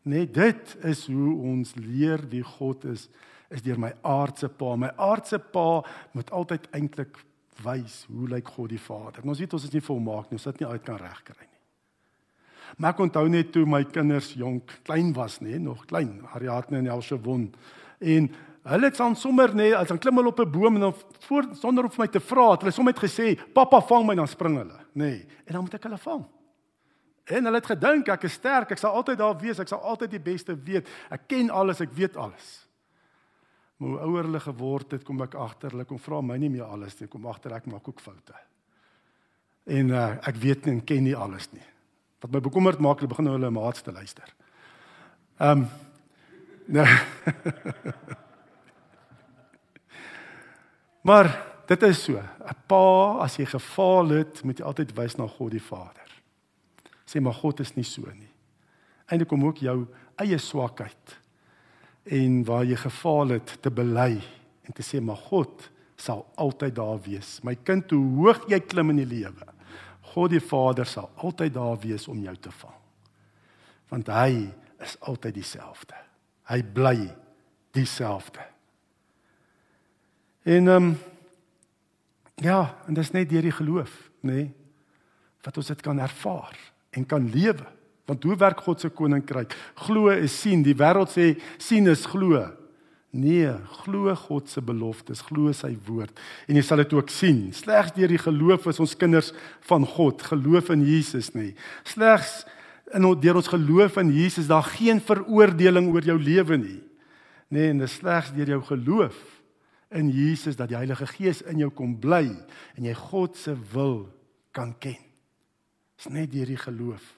Net 0.07 0.35
dit 0.35 0.75
is 0.87 1.07
hoe 1.11 1.33
ons 1.51 1.73
leer 1.81 2.23
wie 2.31 2.45
God 2.47 2.85
is, 2.93 3.09
is 3.51 3.63
deur 3.63 3.79
my 3.81 3.91
aardse 4.07 4.49
pa. 4.59 4.75
My 4.79 4.93
aardse 5.03 5.39
pa 5.53 5.83
moet 6.15 6.31
altyd 6.35 6.69
eintlik 6.77 7.19
wys 7.65 8.05
hoe 8.09 8.29
lyk 8.29 8.49
God 8.49 8.71
die 8.71 8.81
Vader. 8.81 9.25
Ons 9.25 9.39
weet 9.39 9.53
ons 9.53 9.65
is 9.65 9.73
nie 9.73 9.85
volmaak 9.85 10.31
nie, 10.31 10.39
ons 10.39 10.45
het 10.45 10.61
nie 10.61 10.69
uit 10.69 10.83
kan 10.85 10.99
regkry 11.01 11.39
nie. 11.41 11.53
Maar 12.77 12.93
ek 12.93 13.01
onthou 13.01 13.29
net 13.29 13.53
toe 13.53 13.65
my 13.67 13.85
kinders 13.85 14.33
jonk, 14.35 14.81
klein 14.85 15.13
was, 15.15 15.39
nê, 15.41 15.59
nog 15.63 15.87
klein, 15.87 16.19
Ariadne 16.35 16.79
en 16.79 16.91
Elsje 16.97 17.17
won. 17.23 17.55
En 18.01 18.29
Hulle 18.67 18.89
het 18.89 18.97
dan 18.99 19.15
sommer 19.15 19.53
nê, 19.55 19.69
as 19.79 19.93
dan 19.93 19.99
klim 20.03 20.17
hulle 20.19 20.33
op 20.33 20.41
'n 20.41 20.51
boom 20.51 20.75
en 20.75 20.81
dan 20.81 20.95
voor 21.29 21.45
sonder 21.55 21.85
om 21.85 21.91
vir 21.91 22.03
my 22.03 22.09
te 22.09 22.21
vra, 22.21 22.51
het 22.51 22.61
hulle 22.61 22.73
sommer 22.73 22.93
net 22.93 23.11
gesê, 23.11 23.39
"Pappa, 23.53 23.81
vang 23.81 24.07
my," 24.07 24.15
dan 24.15 24.27
spring 24.27 24.57
hulle, 24.57 24.79
nê. 24.95 25.27
En 25.47 25.53
dan 25.53 25.63
moet 25.63 25.75
ek 25.75 25.83
hulle 25.83 25.99
vang. 25.99 26.25
En 27.25 27.45
hulle 27.45 27.57
het 27.57 27.67
gedink 27.67 28.09
ek 28.09 28.25
is 28.25 28.33
sterk, 28.33 28.71
ek 28.71 28.79
sal 28.79 28.93
altyd 28.93 29.19
daar 29.19 29.39
wees, 29.39 29.59
ek 29.59 29.69
sal 29.69 29.81
altyd 29.81 30.11
die 30.11 30.21
beste 30.21 30.57
weet. 30.65 30.89
Ek 31.11 31.21
ken 31.29 31.51
alles, 31.51 31.81
ek 31.81 31.93
weet 31.93 32.17
alles. 32.17 32.66
Maar 33.77 33.89
hoe 33.89 33.99
ouer 33.99 34.25
hulle 34.25 34.41
geword 34.41 34.91
het, 34.97 35.05
kom 35.05 35.21
ek 35.25 35.35
agter, 35.35 35.71
hulle 35.75 35.85
kom 35.85 35.99
vra 36.01 36.21
my 36.25 36.37
nie 36.41 36.51
meer 36.53 36.65
alles 36.65 36.97
nie, 37.01 37.09
kom 37.13 37.27
agter 37.29 37.53
ek 37.53 37.67
maak 37.69 37.89
ook 37.89 38.01
foute. 38.01 38.37
En 39.67 39.91
uh, 39.93 40.07
ek 40.29 40.39
weet 40.41 40.65
nie 40.65 40.77
en 40.77 40.85
ken 40.85 41.05
nie 41.05 41.17
alles 41.17 41.51
nie. 41.53 41.65
Wat 42.25 42.33
my 42.33 42.41
bekommerd 42.41 42.81
maak, 42.81 43.03
hulle 43.03 43.11
begin 43.11 43.29
nou 43.29 43.35
hulle 43.37 43.51
maats 43.53 43.85
te 43.85 43.93
luister. 43.93 44.31
Ehm 45.37 45.67
um, 45.67 45.69
nee. 46.67 46.97
Maar 51.07 51.29
dit 51.67 51.83
is 51.83 52.03
so. 52.03 52.19
'n 52.19 52.57
Pa, 52.67 53.19
as 53.23 53.37
jy 53.37 53.45
gefaal 53.47 54.09
het, 54.09 54.43
moet 54.43 54.59
jy 54.59 54.65
altyd 54.65 54.95
wys 54.97 55.15
na 55.17 55.27
God 55.27 55.51
die 55.55 55.63
Vader. 55.63 56.09
Sê 57.07 57.21
maar 57.21 57.35
God 57.35 57.61
is 57.61 57.77
nie 57.77 57.85
so 57.85 58.03
nie. 58.11 58.33
Eindelik 59.07 59.29
kom 59.29 59.45
ook 59.47 59.63
jou 59.63 59.87
eie 60.19 60.39
swakheid 60.39 61.19
en 62.07 62.43
waar 62.47 62.65
jy 62.65 62.77
gefaal 62.79 63.35
het 63.37 63.57
te 63.63 63.71
bely 63.71 64.21
en 64.67 64.75
te 64.75 64.85
sê 64.87 65.01
maar 65.03 65.19
God 65.29 65.69
sal 65.97 66.27
altyd 66.37 66.75
daar 66.77 66.99
wees. 67.03 67.39
My 67.43 67.57
kind, 67.57 67.91
hoe 67.91 68.05
hoog 68.21 68.45
jy 68.51 68.61
klim 68.61 68.93
in 68.93 69.01
die 69.01 69.09
lewe, 69.09 69.49
God 70.13 70.33
die 70.35 70.43
Vader 70.43 70.87
sal 70.89 71.11
altyd 71.17 71.55
daar 71.57 71.79
wees 71.83 72.07
om 72.09 72.21
jou 72.23 72.35
te 72.41 72.53
vang. 72.61 72.77
Want 73.91 74.11
hy 74.13 74.31
is 74.83 74.97
altyd 75.09 75.35
dieselfde. 75.39 75.97
Hy 76.51 76.61
bly 76.63 76.97
dieselfde. 77.77 78.45
En 80.47 80.69
ehm 80.69 80.91
um, 80.91 80.97
ja, 82.37 82.77
en 82.87 82.95
dit 82.95 83.05
is 83.05 83.15
net 83.15 83.31
deur 83.31 83.47
die 83.47 83.55
geloof, 83.57 83.93
nê, 84.21 84.33
nee, 84.33 84.49
wat 85.47 85.57
ons 85.57 85.71
dit 85.73 85.81
kan 85.81 85.99
ervaar 85.99 86.59
en 86.91 87.07
kan 87.09 87.31
lewe. 87.33 87.65
Want 88.07 88.23
hoe 88.23 88.37
werk 88.39 88.61
God 88.63 88.81
se 88.81 88.89
koninkryk? 88.89 89.55
Glo 89.87 90.13
is 90.15 90.35
sien. 90.41 90.63
Die 90.63 90.77
wêreld 90.79 91.11
sê 91.11 91.35
sien 91.59 91.91
is 91.91 92.07
glo. 92.07 92.45
Nee, 93.17 93.49
glo 93.83 94.13
God 94.15 94.51
se 94.51 94.61
beloftes, 94.61 95.23
glo 95.25 95.53
sy 95.57 95.73
woord 95.87 96.13
en 96.51 96.59
jy 96.59 96.65
sal 96.67 96.83
dit 96.83 96.93
ook 96.97 97.09
sien. 97.13 97.47
Slegs 97.57 97.95
deur 97.97 98.13
die 98.13 98.21
geloof 98.21 98.67
is 98.69 98.81
ons 98.83 98.97
kinders 98.99 99.31
van 99.71 99.87
God, 99.89 100.21
geloof 100.27 100.69
in 100.75 100.83
Jesus 100.85 101.31
nê. 101.37 101.55
Slegs 101.89 102.43
in 102.95 103.07
deur 103.23 103.41
ons 103.41 103.49
geloof 103.51 103.97
in 104.03 104.13
Jesus 104.15 104.51
daar 104.51 104.67
geen 104.69 105.01
veroordeling 105.01 105.89
oor 105.95 106.05
jou 106.05 106.19
lewe 106.21 106.61
nie. 106.61 106.83
Nee, 107.49 107.71
en 107.73 107.81
dit 107.81 107.91
slegs 107.91 108.35
deur 108.37 108.57
jou 108.57 108.63
geloof 108.75 109.17
in 109.97 110.11
Jesus 110.13 110.59
dat 110.59 110.69
die 110.69 110.79
Heilige 110.79 111.09
Gees 111.09 111.41
in 111.47 111.63
jou 111.63 111.71
kom 111.73 111.97
bly 112.03 112.27
en 112.77 112.85
jy 112.85 112.95
God 113.09 113.39
se 113.39 113.57
wil 113.73 114.11
kan 114.53 114.75
ken. 114.83 114.99
Dis 115.97 116.13
net 116.13 116.35
deur 116.35 116.53
die 116.53 116.61
geloof. 116.61 117.16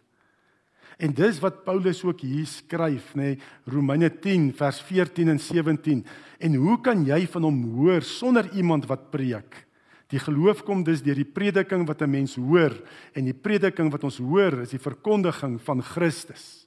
En 0.99 1.15
dis 1.15 1.39
wat 1.39 1.63
Paulus 1.63 2.01
ook 2.03 2.25
hier 2.27 2.47
skryf, 2.51 3.13
nê, 3.15 3.23
nee, 3.23 3.39
Romeine 3.71 4.11
10 4.11 4.51
vers 4.59 4.81
14 4.83 5.31
en 5.31 5.39
17. 5.39 6.03
En 6.43 6.55
hoe 6.59 6.81
kan 6.83 7.05
jy 7.07 7.21
van 7.31 7.47
hom 7.47 7.61
hoor 7.77 8.03
sonder 8.03 8.51
iemand 8.59 8.89
wat 8.91 9.11
preek? 9.13 9.63
Die 10.11 10.19
geloof 10.19 10.65
kom 10.67 10.83
dus 10.83 11.05
deur 11.05 11.19
die 11.21 11.29
prediking 11.29 11.85
wat 11.87 12.03
'n 12.03 12.11
mens 12.11 12.35
hoor 12.35 12.75
en 13.13 13.25
die 13.25 13.37
prediking 13.37 13.93
wat 13.93 14.05
ons 14.05 14.19
hoor 14.19 14.63
is 14.63 14.71
die 14.71 14.83
verkondiging 14.83 15.61
van 15.61 15.83
Christus. 15.83 16.67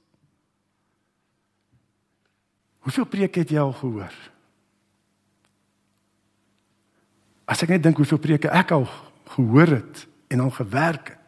Hoeveel 2.78 3.06
preke 3.06 3.40
het 3.40 3.50
jy 3.50 3.58
al 3.58 3.72
gehoor? 3.72 4.14
As 7.44 7.62
ek 7.62 7.68
net 7.68 7.82
dink 7.82 7.96
hoeveel 7.96 8.18
preke 8.18 8.48
ek 8.48 8.70
al 8.70 8.88
gehoor 9.36 9.66
het 9.66 10.06
en 10.28 10.40
al 10.40 10.50
gewerk 10.50 11.08
het. 11.08 11.21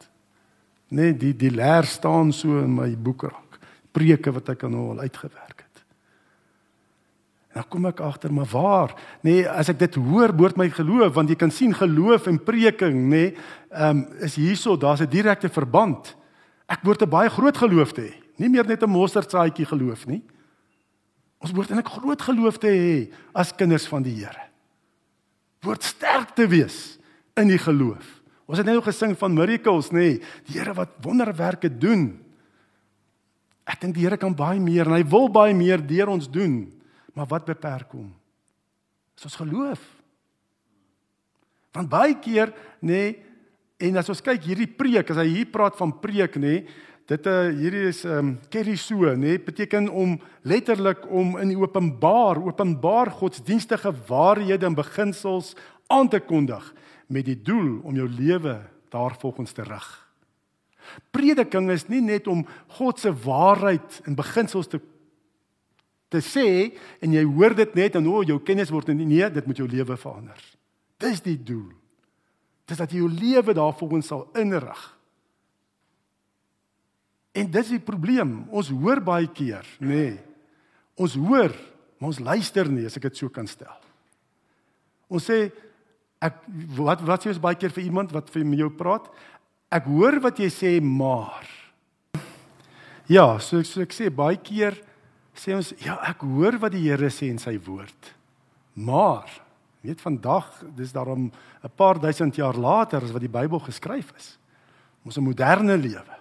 Net 0.89 1.21
die 1.21 1.33
die 1.37 1.51
leer 1.51 1.87
staan 1.89 2.33
so 2.33 2.59
in 2.59 2.75
my 2.75 2.91
boekrak. 2.97 3.59
Preke 3.95 4.33
wat 4.35 4.49
ek 4.49 4.65
aan 4.65 4.75
al 4.75 5.01
uitgewerk 5.01 5.63
het. 5.63 5.85
En 7.55 7.61
dan 7.61 7.69
kom 7.71 7.87
ek 7.87 8.01
agter 8.01 8.33
maar 8.35 8.51
waar, 8.51 8.95
nê, 9.23 9.31
nee, 9.31 9.49
as 9.49 9.69
ek 9.71 9.79
dit 9.79 9.95
hoor, 9.95 10.33
behoort 10.35 10.57
my 10.59 10.67
geloof 10.75 11.15
want 11.15 11.31
jy 11.31 11.37
kan 11.39 11.53
sien 11.55 11.75
geloof 11.75 12.27
en 12.27 12.41
preking, 12.43 12.97
nê, 13.07 13.09
nee, 13.09 13.35
ehm 13.71 14.03
um, 14.03 14.07
is 14.27 14.35
hierso, 14.35 14.77
daar's 14.77 15.01
'n 15.01 15.11
direkte 15.11 15.49
verband. 15.49 16.17
Ek 16.67 16.83
behoort 16.83 17.03
'n 17.03 17.11
baie 17.11 17.31
groot 17.31 17.57
geloof 17.57 17.93
te 17.93 18.03
hê, 18.03 18.15
nie 18.37 18.49
meer 18.49 18.67
net 18.67 18.83
'n 18.83 18.91
mosterdsaadjie 18.91 19.67
geloof 19.67 20.07
nie. 20.07 20.23
Ons 21.39 21.53
behoort 21.53 21.71
eintlik 21.71 21.93
groot 21.93 22.23
geloof 22.23 22.59
te 22.59 22.69
hê 22.69 23.13
as 23.33 23.55
kinders 23.55 23.87
van 23.87 24.03
die 24.03 24.19
Here 24.19 24.55
word 25.65 25.85
sterk 25.85 26.35
te 26.37 26.47
wees 26.51 26.97
in 27.41 27.51
die 27.51 27.61
geloof. 27.61 28.21
Ons 28.45 28.61
het 28.61 28.69
nou 28.69 28.81
gesing 28.85 29.15
van 29.17 29.33
miracles, 29.33 29.91
nê? 29.95 29.99
Nee, 29.99 30.21
die 30.49 30.59
Here 30.59 30.75
wat 30.77 30.99
wonderwerke 31.05 31.71
doen. 31.71 32.11
Ek 33.65 33.81
dink 33.81 33.97
die 33.97 34.05
Here 34.05 34.21
kan 34.21 34.37
baie 34.37 34.61
meer 34.61 34.89
en 34.91 34.99
hy 34.99 35.05
wil 35.09 35.31
baie 35.33 35.55
meer 35.57 35.81
deur 35.81 36.13
ons 36.13 36.29
doen. 36.29 36.67
Maar 37.17 37.31
wat 37.31 37.49
beperk 37.49 37.95
hom? 37.97 38.11
Is 39.17 39.29
ons 39.31 39.39
geloof. 39.41 39.83
Want 41.75 41.89
baie 41.91 42.19
keer, 42.23 42.53
nê, 42.85 42.91
nee, 42.91 43.15
en 43.89 43.99
as 43.99 44.09
ons 44.13 44.23
kyk 44.23 44.45
hierdie 44.47 44.71
preek, 44.71 45.09
as 45.11 45.19
hy 45.19 45.27
hier 45.31 45.49
praat 45.51 45.75
van 45.79 45.91
preek, 46.03 46.37
nê, 46.39 46.61
nee, 46.61 46.83
dit 47.11 47.27
uh 47.29 47.51
hierdie 47.53 47.89
is 47.91 47.99
ehm 48.07 48.19
um, 48.19 48.29
keriso, 48.53 49.11
nê, 49.13 49.35
nee, 49.35 49.41
beteken 49.43 49.91
om 49.93 50.15
letterlik 50.49 51.05
om 51.13 51.35
in 51.41 51.53
openbaar, 51.61 52.41
openbaar 52.41 53.11
godsdienstige 53.13 53.93
waarhede 54.09 54.67
en 54.67 54.77
beginsels 54.79 55.53
aan 55.93 56.09
te 56.09 56.21
kondig 56.25 56.71
met 57.13 57.27
die 57.27 57.39
doel 57.43 57.81
om 57.85 57.97
jou 57.97 58.09
lewe 58.09 58.59
daarvolgens 58.95 59.53
te 59.53 59.65
rig. 59.67 59.89
Prediking 61.11 61.71
is 61.73 61.87
nie 61.89 62.03
net 62.05 62.27
om 62.29 62.45
God 62.77 63.01
se 63.01 63.13
waarheid 63.13 64.01
en 64.05 64.19
beginsels 64.19 64.69
te 64.69 64.81
te 66.15 66.21
sê 66.23 66.75
en 67.03 67.15
jy 67.15 67.25
hoor 67.27 67.57
dit 67.59 67.73
net 67.75 67.97
en 67.99 68.07
o, 68.07 68.21
oh, 68.21 68.27
jou 68.27 68.37
kennis 68.47 68.71
word 68.71 68.93
nie 68.93 69.07
nee, 69.09 69.31
dit 69.35 69.47
moet 69.49 69.59
jou 69.59 69.67
lewe 69.67 69.97
verander. 69.99 70.39
Dis 71.03 71.19
die 71.25 71.39
doel. 71.43 71.73
Dis 72.69 72.79
dat 72.79 72.93
jy 72.93 73.01
jou 73.03 73.11
lewe 73.11 73.57
daarvolgens 73.57 74.13
sal 74.13 74.29
inrig. 74.39 74.83
En 77.35 77.51
dis 77.51 77.73
die 77.75 77.83
probleem. 77.83 78.45
Ons 78.55 78.71
hoor 78.71 79.03
baie 79.03 79.27
keer, 79.35 79.67
nê. 79.83 79.89
Nee, 79.91 80.15
ons 80.95 81.17
hoor, 81.19 81.51
maar 81.99 82.13
ons 82.13 82.21
luister 82.23 82.69
nie, 82.71 82.85
as 82.87 82.95
ek 83.01 83.09
dit 83.09 83.19
so 83.19 83.33
kan 83.35 83.49
stel. 83.51 83.75
Ons 85.11 85.27
sê 85.27 85.49
ek 86.25 86.41
wat 86.79 87.03
wat 87.05 87.25
sê 87.25 87.33
ons 87.35 87.43
baie 87.43 87.59
keer 87.59 87.75
vir 87.75 87.85
iemand 87.85 88.15
wat 88.15 88.31
vir 88.33 88.47
jou 88.57 88.71
praat? 88.71 89.11
Ek 89.75 89.85
hoor 89.91 90.21
wat 90.25 90.41
jy 90.41 90.49
sê, 90.53 90.73
maar 90.81 91.45
Ja, 93.11 93.37
so, 93.37 93.61
so 93.69 93.83
ek 93.85 93.93
sê 93.93 94.09
baie 94.09 94.39
keer 94.41 94.79
sê 95.37 95.53
ons 95.53 95.75
ja, 95.83 95.99
ek 96.09 96.23
hoor 96.25 96.57
wat 96.63 96.73
die 96.73 96.87
Here 96.87 97.11
sê 97.13 97.29
in 97.29 97.41
sy 97.43 97.59
woord. 97.61 98.13
Maar 98.81 99.29
weet 99.85 100.01
vandag, 100.01 100.49
dis 100.77 100.95
daarom 100.95 101.29
'n 101.29 101.73
paar 101.77 102.01
duisend 102.01 102.37
jaar 102.37 102.57
later 102.57 103.05
as 103.05 103.13
wat 103.13 103.21
die 103.21 103.29
Bybel 103.29 103.61
geskryf 103.61 104.13
is. 104.17 104.39
Ons 105.05 105.19
'n 105.19 105.25
moderne 105.25 105.77
lewe. 105.77 106.17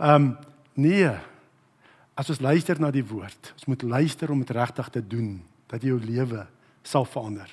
Ehm 0.00 0.14
um, 0.14 0.36
nee. 0.74 1.10
As 2.16 2.30
ons 2.30 2.40
luister 2.40 2.80
na 2.80 2.90
die 2.90 3.06
woord, 3.06 3.52
ons 3.54 3.66
moet 3.66 3.82
luister 3.82 4.30
om 4.30 4.38
dit 4.38 4.50
regtig 4.50 4.88
te 4.88 5.02
doen 5.02 5.42
dat 5.66 5.82
jou 5.82 5.98
lewe 5.98 6.46
sal 6.82 7.04
verander. 7.04 7.50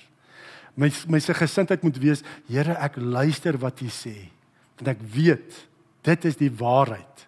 My 0.79 0.91
my 1.11 1.19
se 1.19 1.35
gesindheid 1.35 1.83
moet 1.83 1.99
wees, 1.99 2.23
Here, 2.47 2.77
ek 2.79 2.97
luister 2.97 3.57
wat 3.59 3.81
U 3.83 3.89
sê, 3.91 4.15
want 4.79 4.93
ek 4.95 5.03
weet 5.13 5.57
dit 6.07 6.25
is 6.25 6.39
die 6.39 6.49
waarheid 6.49 7.25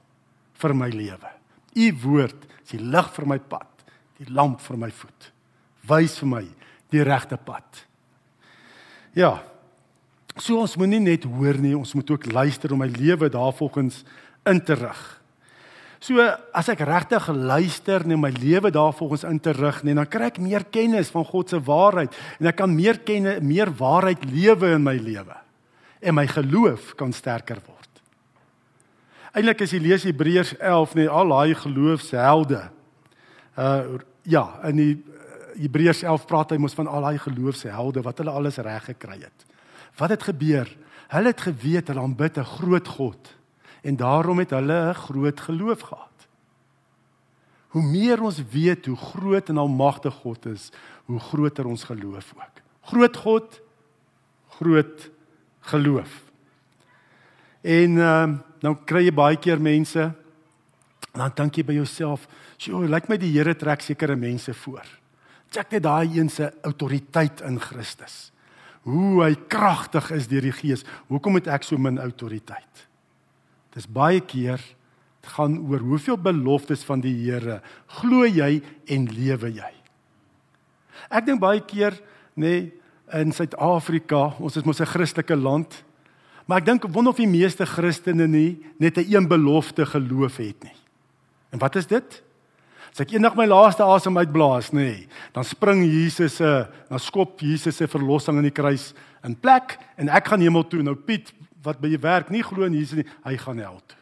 vir 0.62 0.74
my 0.78 0.90
lewe. 0.94 1.32
U 1.74 1.88
woord 2.06 2.46
is 2.64 2.76
die 2.76 2.82
lig 2.82 3.10
vir 3.16 3.30
my 3.30 3.40
pad, 3.40 3.70
die 4.22 4.30
lamp 4.34 4.62
vir 4.64 4.80
my 4.80 4.90
voet. 4.94 5.32
Wys 5.90 6.18
vir 6.22 6.32
my 6.32 6.44
die 6.94 7.04
regte 7.04 7.38
pad. 7.38 7.84
Ja. 9.18 9.40
So 10.38 10.58
ons 10.64 10.78
moet 10.82 10.90
nie 10.90 11.02
net 11.04 11.28
hoor 11.30 11.60
nie, 11.62 11.76
ons 11.78 11.94
moet 11.94 12.10
ook 12.16 12.32
luister 12.32 12.74
om 12.74 12.82
my 12.82 12.90
lewe 12.90 13.30
daarvolgens 13.30 14.02
in 14.50 14.62
te 14.66 14.78
rig. 14.78 15.02
So 16.04 16.20
as 16.52 16.68
ek 16.68 16.82
regtig 16.84 17.30
luister 17.32 18.04
en 18.04 18.20
my 18.20 18.32
lewe 18.36 18.74
daarvolgens 18.76 19.24
in 19.24 19.38
te 19.40 19.54
rig, 19.56 19.78
nee, 19.88 19.96
dan 19.96 20.08
kry 20.12 20.28
ek 20.28 20.40
meer 20.44 20.66
kennis 20.68 21.12
van 21.14 21.24
God 21.24 21.54
se 21.54 21.60
waarheid 21.64 22.16
en 22.42 22.50
ek 22.52 22.58
kan 22.60 22.74
meer 22.76 23.00
kenne, 23.08 23.38
meer 23.40 23.72
waarheid 23.80 24.26
lewe 24.28 24.74
in 24.76 24.84
my 24.84 24.98
lewe. 25.00 25.38
En 26.04 26.18
my 26.18 26.26
geloof 26.28 26.92
kan 27.00 27.14
sterker 27.16 27.62
word. 27.64 28.02
Eilik 29.34 29.64
as 29.64 29.72
jy 29.72 29.80
lees 29.82 30.04
Hebreërs 30.04 30.58
11, 30.60 30.98
nee, 31.00 31.08
al 31.08 31.32
daai 31.32 31.56
geloofshelde. 31.62 32.66
Uh 33.56 34.02
ja, 34.24 34.44
in 34.70 34.78
die 34.80 34.92
Hebreërs 35.60 36.06
11 36.06 36.28
praat 36.30 36.54
hy 36.54 36.58
mos 36.64 36.76
van 36.78 36.88
al 36.88 37.04
daai 37.04 37.18
geloofshelde 37.20 38.04
wat 38.06 38.22
hulle 38.22 38.32
alles 38.32 38.60
reg 38.64 38.86
gekry 38.92 39.18
het. 39.20 39.48
Wat 40.00 40.14
het 40.16 40.24
gebeur? 40.24 40.70
Hulle 41.12 41.34
het 41.34 41.44
geweet 41.44 41.92
hulle 41.92 42.04
aanbid 42.04 42.40
'n 42.40 42.52
groot 42.58 42.88
God 42.88 43.34
en 43.84 43.96
daarom 44.00 44.40
het 44.40 44.56
hulle 44.56 44.90
'n 44.90 44.94
groot 44.94 45.40
geloof 45.40 45.80
gehad. 45.80 46.28
Hoe 47.68 47.84
meer 47.84 48.22
ons 48.22 48.44
weet 48.52 48.86
hoe 48.86 48.98
groot 48.98 49.50
en 49.50 49.58
almagtig 49.58 50.14
God 50.14 50.46
is, 50.46 50.72
hoe 51.06 51.20
groter 51.20 51.66
ons 51.66 51.84
geloof 51.84 52.34
ook. 52.36 52.62
Groot 52.82 53.18
God, 53.18 53.62
groot 54.50 55.10
geloof. 55.60 56.24
En 57.62 57.98
ehm 57.98 58.30
uh, 58.30 58.40
dan 58.60 58.84
kry 58.86 59.04
jy 59.04 59.14
baie 59.14 59.36
keer 59.38 59.60
mense 59.62 60.14
dan 61.14 61.32
dink 61.36 61.60
jy 61.60 61.64
by 61.64 61.74
jouself, 61.74 62.28
"Sjoe, 62.58 62.88
lyk 62.88 63.08
my 63.10 63.18
die 63.18 63.32
Here 63.32 63.56
trek 63.56 63.82
sekere 63.82 64.16
mense 64.16 64.54
voor." 64.54 64.86
Check 65.50 65.72
net 65.72 65.84
daai 65.84 66.20
een 66.20 66.30
se 66.30 66.52
autoriteit 66.62 67.42
in 67.42 67.60
Christus. 67.60 68.32
Hoe 68.82 69.24
hy 69.24 69.36
kragtig 69.48 70.12
is 70.12 70.28
deur 70.28 70.42
die 70.42 70.52
Gees. 70.52 70.84
Hoekom 71.08 71.36
het 71.36 71.48
ek 71.48 71.64
so 71.64 71.78
min 71.78 72.00
autoriteit? 72.00 72.88
Dis 73.74 73.88
baie 73.88 74.22
keer 74.22 74.62
dit 75.24 75.32
gaan 75.38 75.58
oor 75.70 75.80
hoeveel 75.80 76.18
beloftes 76.18 76.84
van 76.84 77.02
die 77.02 77.14
Here 77.16 77.62
glo 78.00 78.26
jy 78.26 78.62
en 78.88 79.08
lewe 79.08 79.54
jy. 79.56 79.74
Ek 81.10 81.26
dink 81.26 81.40
baie 81.40 81.62
keer 81.62 81.96
nê 82.36 82.50
nee, 82.50 82.72
in 83.14 83.32
Suid-Afrika, 83.32 84.34
ons 84.40 84.56
is 84.58 84.66
mos 84.66 84.82
'n 84.82 84.90
Christelike 84.90 85.36
land, 85.36 85.84
Maar 86.46 86.60
ek 86.60 86.68
dink 86.68 86.88
wonder 86.92 87.14
of 87.14 87.22
die 87.22 87.30
meeste 87.30 87.66
Christene 87.68 88.28
nie 88.28 88.60
net 88.80 88.98
'n 88.98 89.08
een 89.08 89.28
belofte 89.28 89.86
geloof 89.86 90.38
het 90.38 90.64
nie. 90.64 90.76
En 91.52 91.60
wat 91.60 91.76
is 91.76 91.88
dit? 91.88 92.24
As 92.92 93.00
ek 93.00 93.12
eendag 93.12 93.36
my 93.36 93.46
laaste 93.46 93.84
asem 93.84 94.18
uitblaas, 94.18 94.72
nê, 94.72 94.76
nee, 94.76 95.08
dan 95.32 95.44
spring 95.44 95.84
Jesus 95.84 96.36
se, 96.36 96.68
dan 96.90 97.00
skop 97.00 97.40
Jesus 97.40 97.76
se 97.76 97.88
verlossing 97.88 98.38
in 98.38 98.44
die 98.44 98.52
kruis 98.52 98.94
in 99.24 99.36
plek 99.36 99.80
en 99.98 100.10
ek 100.10 100.28
gaan 100.28 100.42
hemel 100.42 100.68
toe. 100.68 100.84
Nou 100.84 100.96
Piet 100.96 101.34
wat 101.64 101.80
by 101.80 101.90
die 101.94 102.02
werk 102.02 102.30
nie 102.30 102.44
glo 102.44 102.68
in 102.68 102.76
Jesus 102.78 103.00
nie, 103.00 103.08
hy 103.26 103.38
gaan 103.40 103.62
hel 103.64 103.80
toe. 103.88 104.00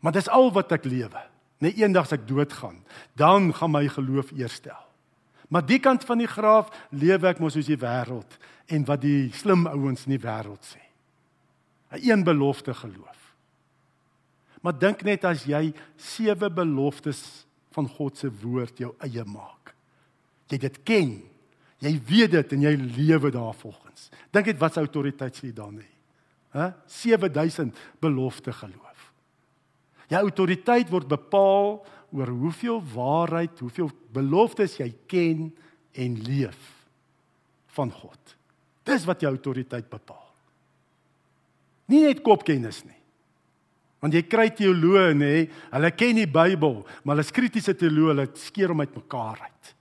Maar 0.00 0.12
dis 0.12 0.28
al 0.28 0.52
wat 0.54 0.72
ek 0.76 0.84
lewe. 0.84 1.22
Net 1.64 1.78
eendag 1.80 2.04
as 2.04 2.16
ek 2.18 2.26
doodgaan, 2.28 2.76
dan 3.16 3.48
gaan 3.56 3.72
my 3.72 3.86
geloof 3.88 4.34
eerstel. 4.36 4.82
Maar 5.48 5.64
die 5.66 5.78
kant 5.80 6.04
van 6.04 6.20
die 6.20 6.28
graf 6.28 6.68
lewe 6.90 7.30
ek 7.30 7.40
mos 7.40 7.54
soos 7.56 7.70
die 7.70 7.80
wêreld 7.80 8.36
en 8.66 8.84
wat 8.88 9.00
die 9.00 9.30
slim 9.32 9.64
ouens 9.70 10.04
in 10.06 10.16
die 10.16 10.22
wêreld 10.22 10.62
sê. 10.66 10.82
'n 11.90 12.10
een 12.10 12.24
belofte 12.24 12.74
geloof. 12.74 13.34
Maar 14.60 14.78
dink 14.78 15.02
net 15.02 15.24
as 15.24 15.44
jy 15.44 15.72
sewe 15.96 16.50
beloftes 16.50 17.46
van 17.70 17.88
God 17.88 18.18
se 18.18 18.30
woord 18.42 18.78
jou 18.78 18.94
eie 18.98 19.24
maak. 19.24 19.74
Jy 20.48 20.58
dit 20.58 20.82
ken. 20.82 21.22
Jy 21.78 22.00
weet 22.08 22.30
dit 22.30 22.52
en 22.52 22.62
jy 22.62 22.74
lewe 22.74 23.30
daarvolgens. 23.30 24.10
Dink 24.30 24.46
net 24.46 24.58
wat 24.58 24.72
se 24.72 24.80
autoriteit 24.80 25.36
sê 25.36 25.52
dan 25.52 25.74
nie. 25.74 25.95
Hæ? 26.56 26.72
7000 26.88 27.74
belofte 28.00 28.52
geloof. 28.52 29.12
Jou 30.08 30.22
autoriteit 30.22 30.90
word 30.90 31.08
bepaal 31.10 31.80
oor 32.14 32.30
hoeveel 32.30 32.80
waarheid, 32.94 33.58
hoeveel 33.60 33.90
beloftes 34.14 34.78
jy 34.80 34.88
ken 35.10 35.50
en 35.92 36.20
leef 36.24 36.60
van 37.76 37.90
God. 37.92 38.36
Dis 38.86 39.04
wat 39.04 39.20
jou 39.20 39.32
autoriteit 39.32 39.88
bepaal. 39.90 40.22
Nie 41.90 42.06
net 42.06 42.22
kopkennis 42.24 42.84
nie. 42.86 42.94
Want 44.02 44.14
jy 44.14 44.22
kry 44.28 44.50
teoloë 44.54 45.14
nê, 45.16 45.32
hulle 45.72 45.90
ken 45.96 46.20
die 46.20 46.28
Bybel, 46.30 46.82
maar 47.02 47.16
hulle 47.16 47.24
is 47.26 47.34
kritiese 47.34 47.74
teoloë, 47.78 48.12
hulle 48.12 48.26
skeer 48.38 48.72
hom 48.72 48.84
uitmekaar 48.84 49.40
uit. 49.48 49.72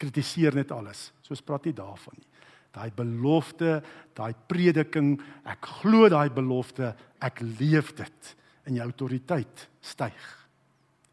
Kritiseer 0.00 0.56
net 0.56 0.72
alles. 0.74 1.08
Soos 1.24 1.42
praat 1.42 1.66
nie 1.66 1.74
daarvan 1.76 2.16
nie. 2.18 2.28
Daai 2.74 2.90
belofte, 2.94 3.78
daai 4.18 4.32
prediking, 4.50 5.14
ek 5.46 5.68
glo 5.80 6.08
daai 6.10 6.28
belofte, 6.34 6.94
ek 7.22 7.42
leef 7.60 7.92
dit 7.94 8.32
in 8.66 8.78
jou 8.78 8.86
autoriteit 8.88 9.68
styg. 9.84 10.24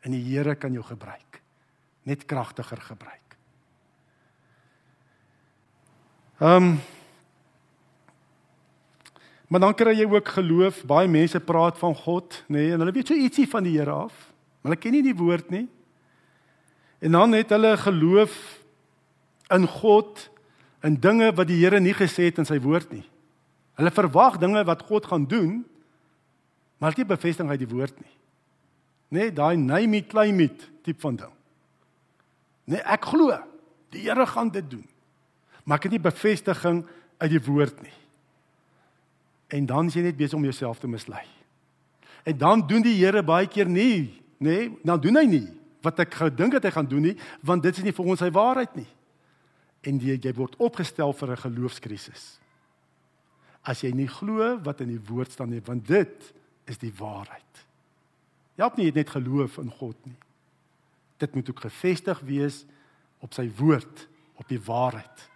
En 0.02 0.16
die 0.16 0.24
Here 0.26 0.56
kan 0.58 0.74
jou 0.74 0.84
gebruik. 0.86 1.42
Net 2.10 2.26
kragtiger 2.26 2.82
gebruik. 2.82 3.38
Ehm 6.42 6.72
um, 6.72 6.74
Maar 9.52 9.60
dan 9.60 9.74
kry 9.76 9.92
jy 10.00 10.06
ook 10.08 10.30
geloof. 10.32 10.78
Baie 10.88 11.10
mense 11.12 11.40
praat 11.44 11.76
van 11.78 11.92
God, 11.96 12.38
nê, 12.48 12.56
nee, 12.56 12.72
en 12.72 12.80
hulle 12.80 12.94
weet 12.96 13.10
so 13.12 13.18
ietsie 13.20 13.50
van 13.52 13.66
die 13.68 13.74
Here 13.76 13.92
af. 13.92 14.14
Maar 14.62 14.72
hulle 14.72 14.80
ken 14.80 14.96
nie 14.96 15.04
die 15.04 15.18
woord 15.18 15.50
nie. 15.52 15.66
En 17.04 17.18
dan 17.18 17.36
het 17.36 17.52
hulle 17.52 17.74
geloof 17.82 18.38
in 19.52 19.68
God 19.68 20.30
in 20.84 20.98
dinge 21.00 21.32
wat 21.38 21.50
die 21.50 21.60
Here 21.62 21.80
nie 21.80 21.94
gesê 21.94 22.30
het 22.30 22.40
in 22.42 22.48
sy 22.48 22.58
woord 22.62 22.92
nie. 22.94 23.06
Hulle 23.80 23.92
verwag 23.94 24.40
dinge 24.42 24.64
wat 24.68 24.84
God 24.88 25.06
gaan 25.10 25.28
doen, 25.30 25.62
maar 26.82 26.96
dit 26.98 27.08
bevestig 27.08 27.48
uit 27.48 27.62
die 27.62 27.70
woord 27.70 27.94
nie. 28.02 28.16
Nê, 29.12 29.28
nee, 29.28 29.34
daai 29.36 29.58
name 29.60 30.00
it 30.00 30.10
claim 30.10 30.40
it 30.40 30.68
tipe 30.86 31.02
van 31.04 31.20
ding. 31.20 31.34
Nee, 32.72 32.82
ek 32.82 33.06
glo 33.12 33.36
die 33.92 34.06
Here 34.08 34.26
gaan 34.26 34.50
dit 34.50 34.70
doen. 34.72 34.86
Maar 35.68 35.78
ek 35.78 35.90
het 35.90 35.98
nie 35.98 36.04
bevestiging 36.04 36.86
uit 37.22 37.32
die 37.34 37.44
woord 37.44 37.82
nie. 37.84 37.98
En 39.52 39.68
dan 39.68 39.92
is 39.92 39.98
jy 39.98 40.06
net 40.06 40.18
besig 40.18 40.40
om 40.40 40.48
jouself 40.48 40.80
te 40.80 40.88
mislei. 40.88 41.26
En 42.24 42.38
dan 42.38 42.64
doen 42.68 42.86
die 42.86 42.96
Here 42.96 43.22
baie 43.24 43.50
keer 43.52 43.68
nie, 43.70 44.14
nê? 44.40 44.56
Nee, 44.56 44.70
dan 44.88 45.02
doen 45.04 45.20
hy 45.20 45.28
nie 45.30 45.48
wat 45.82 46.00
ek 46.04 46.14
gedink 46.14 46.54
het 46.54 46.66
hy 46.68 46.72
gaan 46.76 46.90
doen 46.90 47.08
nie, 47.10 47.16
want 47.42 47.64
dit 47.66 47.78
is 47.78 47.86
nie 47.86 47.94
vir 47.96 48.10
ons 48.14 48.22
sy 48.22 48.30
waarheid 48.34 48.76
nie. 48.78 48.88
En 49.82 49.98
jy, 50.00 50.18
jy 50.22 50.34
word 50.38 50.56
opgestel 50.62 51.14
vir 51.14 51.32
'n 51.32 51.38
geloofskrisis. 51.38 52.40
As 53.64 53.82
jy 53.82 53.92
nie 53.92 54.08
glo 54.08 54.58
wat 54.64 54.82
in 54.82 54.88
die 54.88 55.06
woord 55.10 55.32
staan 55.32 55.50
nie, 55.50 55.62
want 55.62 55.88
dit 55.88 56.34
is 56.66 56.78
die 56.78 56.94
waarheid. 56.94 57.66
Jy 58.58 58.64
het 58.64 58.78
nie 58.78 58.92
net 58.92 59.10
geloof 59.10 59.58
in 59.58 59.72
God 59.72 59.96
nie. 60.06 60.18
Dit 61.18 61.36
moet 61.36 61.50
ook 61.50 61.60
gefestig 61.60 62.20
wees 62.20 62.66
op 63.20 63.34
sy 63.34 63.50
woord, 63.58 64.08
op 64.36 64.48
die 64.48 64.62
waarheid. 64.62 65.30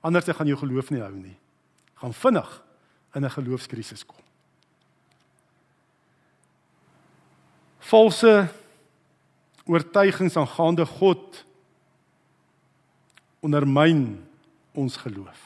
Anders 0.00 0.24
gaan 0.24 0.46
jou 0.46 0.58
geloof 0.58 0.90
nie 0.90 1.00
hou 1.00 1.14
nie. 1.14 1.36
Gaan 1.94 2.14
vinnig 2.14 2.62
in 3.14 3.24
'n 3.24 3.30
geloofskrisis 3.30 4.06
kom. 4.06 4.24
Valse 7.78 8.48
oortuigings 9.64 10.36
aangaande 10.36 10.86
God 10.86 11.44
ondermyn 13.44 14.18
ons 14.78 14.96
geloof. 15.02 15.40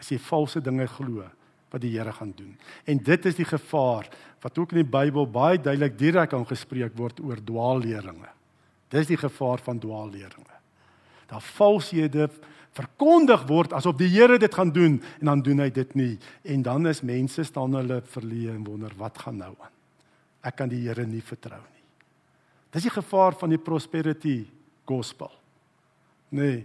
As 0.00 0.10
jy 0.10 0.18
valse 0.22 0.62
dinge 0.64 0.86
glo 0.90 1.24
wat 1.70 1.82
die 1.84 1.92
Here 1.94 2.12
gaan 2.12 2.32
doen. 2.36 2.56
En 2.84 2.98
dit 2.98 3.26
is 3.26 3.36
die 3.38 3.46
gevaar 3.46 4.08
wat 4.42 4.58
ook 4.58 4.72
in 4.74 4.82
die 4.82 4.90
Bybel 4.90 5.28
baie 5.30 5.60
duidelik 5.60 5.98
direk 5.98 6.34
aangespreek 6.34 6.96
word 6.98 7.20
oor 7.22 7.38
dwaalleringe. 7.46 8.30
Dis 8.90 9.10
die 9.10 9.20
gevaar 9.20 9.62
van 9.62 9.78
dwaalleringe. 9.78 10.56
Daar 11.30 11.44
valshede 11.54 12.26
verkondig 12.74 13.44
word 13.48 13.74
asof 13.74 13.98
die 13.98 14.10
Here 14.10 14.38
dit 14.38 14.54
gaan 14.54 14.72
doen 14.74 14.98
en 15.20 15.30
dan 15.30 15.42
doen 15.46 15.62
hy 15.62 15.70
dit 15.74 15.94
nie 15.98 16.14
en 16.42 16.62
dan 16.66 16.86
is 16.90 17.04
mense 17.06 17.44
staan 17.46 17.74
hulle 17.78 18.00
verleë 18.02 18.56
en 18.56 18.64
wonder 18.66 18.94
wat 18.98 19.18
gaan 19.18 19.38
nou 19.38 19.52
aan. 19.58 19.74
Ek 20.42 20.56
kan 20.58 20.70
die 20.70 20.82
Here 20.88 21.06
nie 21.06 21.22
vertrou 21.22 21.60
nie. 21.60 21.86
Dis 22.74 22.86
die 22.86 22.94
gevaar 22.94 23.34
van 23.38 23.50
die 23.50 23.62
prosperity 23.62 24.44
gospel. 24.86 25.30
Nee. 26.30 26.64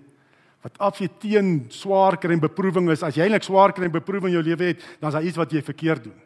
Wat 0.66 0.98
jy 0.98 1.08
teen 1.22 1.50
swaar 1.70 2.18
kry 2.18 2.34
en 2.34 2.42
beproewing 2.42 2.90
is, 2.90 3.04
as 3.06 3.14
jy 3.14 3.28
eintlik 3.28 3.46
swaar 3.46 3.74
kry 3.76 3.86
en 3.86 3.94
beproewing 3.94 4.32
in 4.32 4.40
jou 4.40 4.46
lewe 4.48 4.72
het, 4.72 4.82
dan 4.98 5.12
is 5.12 5.18
daar 5.18 5.28
iets 5.28 5.38
wat 5.38 5.52
jy 5.54 5.62
verkeerd 5.62 6.08
doen. 6.08 6.18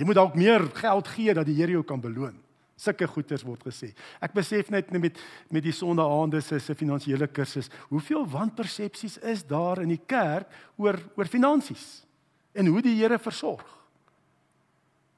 Jy 0.00 0.06
moet 0.08 0.16
dalk 0.16 0.36
meer 0.36 0.64
geld 0.76 1.10
gee 1.12 1.34
dat 1.36 1.44
die 1.48 1.56
Here 1.58 1.74
jou 1.74 1.82
kan 1.84 2.00
beloon. 2.00 2.34
Sulke 2.76 3.08
goeders 3.08 3.44
word 3.44 3.62
gesê. 3.64 3.90
Ek 4.20 4.32
besef 4.36 4.68
net 4.72 4.88
met 4.92 5.20
met 5.52 5.64
die 5.64 5.72
sondeaande 5.72 6.40
se 6.44 6.58
se 6.60 6.74
finansiële 6.76 7.28
kursus, 7.28 7.70
hoeveel 7.88 8.26
wanpersepsies 8.28 9.18
is 9.18 9.44
daar 9.44 9.80
in 9.80 9.92
die 9.92 10.00
kerk 10.06 10.48
oor 10.76 10.98
oor 11.16 11.28
finansies 11.28 12.04
en 12.56 12.66
hoe 12.72 12.82
die 12.84 12.96
Here 12.96 13.18
versorg. 13.18 13.64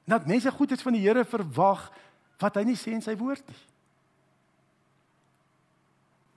Dat 0.07 0.27
mense 0.27 0.51
goeders 0.51 0.83
van 0.83 0.95
die 0.95 1.03
Here 1.03 1.23
verwag 1.23 1.89
wat 2.39 2.55
hy 2.55 2.63
nie 2.67 2.79
sê 2.79 2.91
in 2.95 3.03
sy 3.03 3.15
woord 3.19 3.43
nie. 3.47 3.59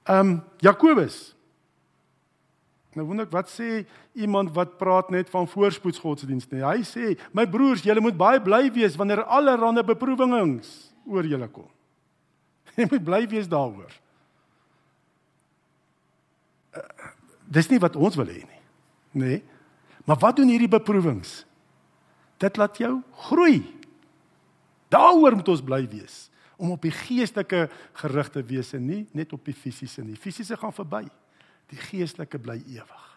Ehm 0.06 0.18
um, 0.18 0.42
Jakobus. 0.62 1.31
Nou 2.92 3.06
wonder 3.08 3.24
ek 3.24 3.32
wat 3.32 3.48
sê 3.48 3.84
iemand 4.12 4.52
wat 4.56 4.76
praat 4.80 5.08
net 5.12 5.30
van 5.32 5.48
voorspoedsgodsdienst 5.48 6.50
nie. 6.52 6.64
Hy 6.64 6.82
sê, 6.84 7.14
my 7.32 7.46
broers, 7.48 7.84
julle 7.86 8.02
moet 8.04 8.18
baie 8.18 8.40
bly 8.42 8.66
wees 8.74 8.98
wanneer 9.00 9.24
allerlei 9.24 9.84
beproewings 9.86 10.92
oor 11.08 11.26
julle 11.26 11.48
kom. 11.48 11.70
Jy 12.76 12.88
moet 12.90 13.04
bly 13.04 13.22
wees 13.32 13.48
daaroor. 13.50 13.92
Uh, 16.72 16.84
dis 17.52 17.68
nie 17.72 17.80
wat 17.80 17.96
ons 17.96 18.16
wil 18.20 18.28
hê 18.28 18.42
nie. 18.44 18.60
Nee. 19.12 19.40
Maar 20.08 20.20
wat 20.20 20.38
doen 20.40 20.52
hierdie 20.52 20.70
beproewings? 20.72 21.42
Dit 22.40 22.56
laat 22.60 22.78
jou 22.80 22.98
groei. 23.28 23.60
Daaroor 24.92 25.36
moet 25.38 25.50
ons 25.52 25.64
bly 25.64 25.84
wees 25.88 26.26
om 26.62 26.70
op 26.76 26.84
die 26.84 26.94
geestelike 26.94 27.66
gerig 27.98 28.28
te 28.30 28.42
wees 28.46 28.70
en 28.76 28.84
nie 28.86 29.02
net 29.16 29.32
op 29.34 29.44
die 29.48 29.56
fisiese 29.56 30.04
nie. 30.04 30.16
Fisiese 30.20 30.56
gaan 30.60 30.74
verby. 30.76 31.06
Die 31.72 31.80
geestelike 31.80 32.38
bly 32.42 32.58
ewig. 32.68 33.08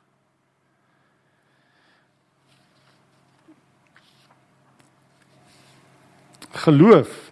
Geloof 6.66 7.32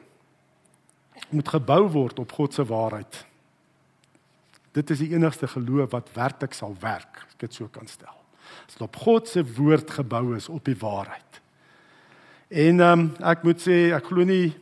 moet 1.33 1.49
gebou 1.49 1.83
word 1.89 2.19
op 2.19 2.31
God 2.31 2.53
se 2.53 2.65
waarheid. 2.67 3.23
Dit 4.73 4.89
is 4.93 4.99
die 5.01 5.13
enigste 5.13 5.47
geloof 5.47 5.93
wat 5.93 6.11
werklik 6.13 6.53
sal 6.53 6.75
werk, 6.81 7.23
as 7.23 7.37
ek 7.37 7.45
dit 7.47 7.55
so 7.57 7.69
kan 7.73 7.87
stel. 7.89 8.13
As 8.67 8.75
dit 8.75 8.85
op 8.85 8.99
God 9.01 9.29
se 9.29 9.41
woord 9.55 9.95
gebou 9.97 10.35
is 10.37 10.49
op 10.49 10.65
die 10.65 10.77
waarheid. 10.77 11.41
En 12.53 12.83
ehm 12.83 12.99
um, 12.99 13.07
ek 13.25 13.45
moet 13.47 13.61
sê 13.63 13.77
ek 13.95 14.11
glo 14.11 14.25
nie 14.27 14.53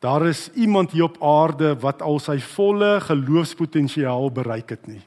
daar 0.00 0.24
is 0.24 0.48
iemand 0.56 0.94
hier 0.96 1.10
op 1.10 1.18
aarde 1.20 1.74
wat 1.82 2.00
al 2.00 2.16
sy 2.24 2.38
volle 2.40 2.94
geloofspotensiaal 3.04 4.30
bereik 4.32 4.72
het 4.72 4.86
nie. 4.88 5.02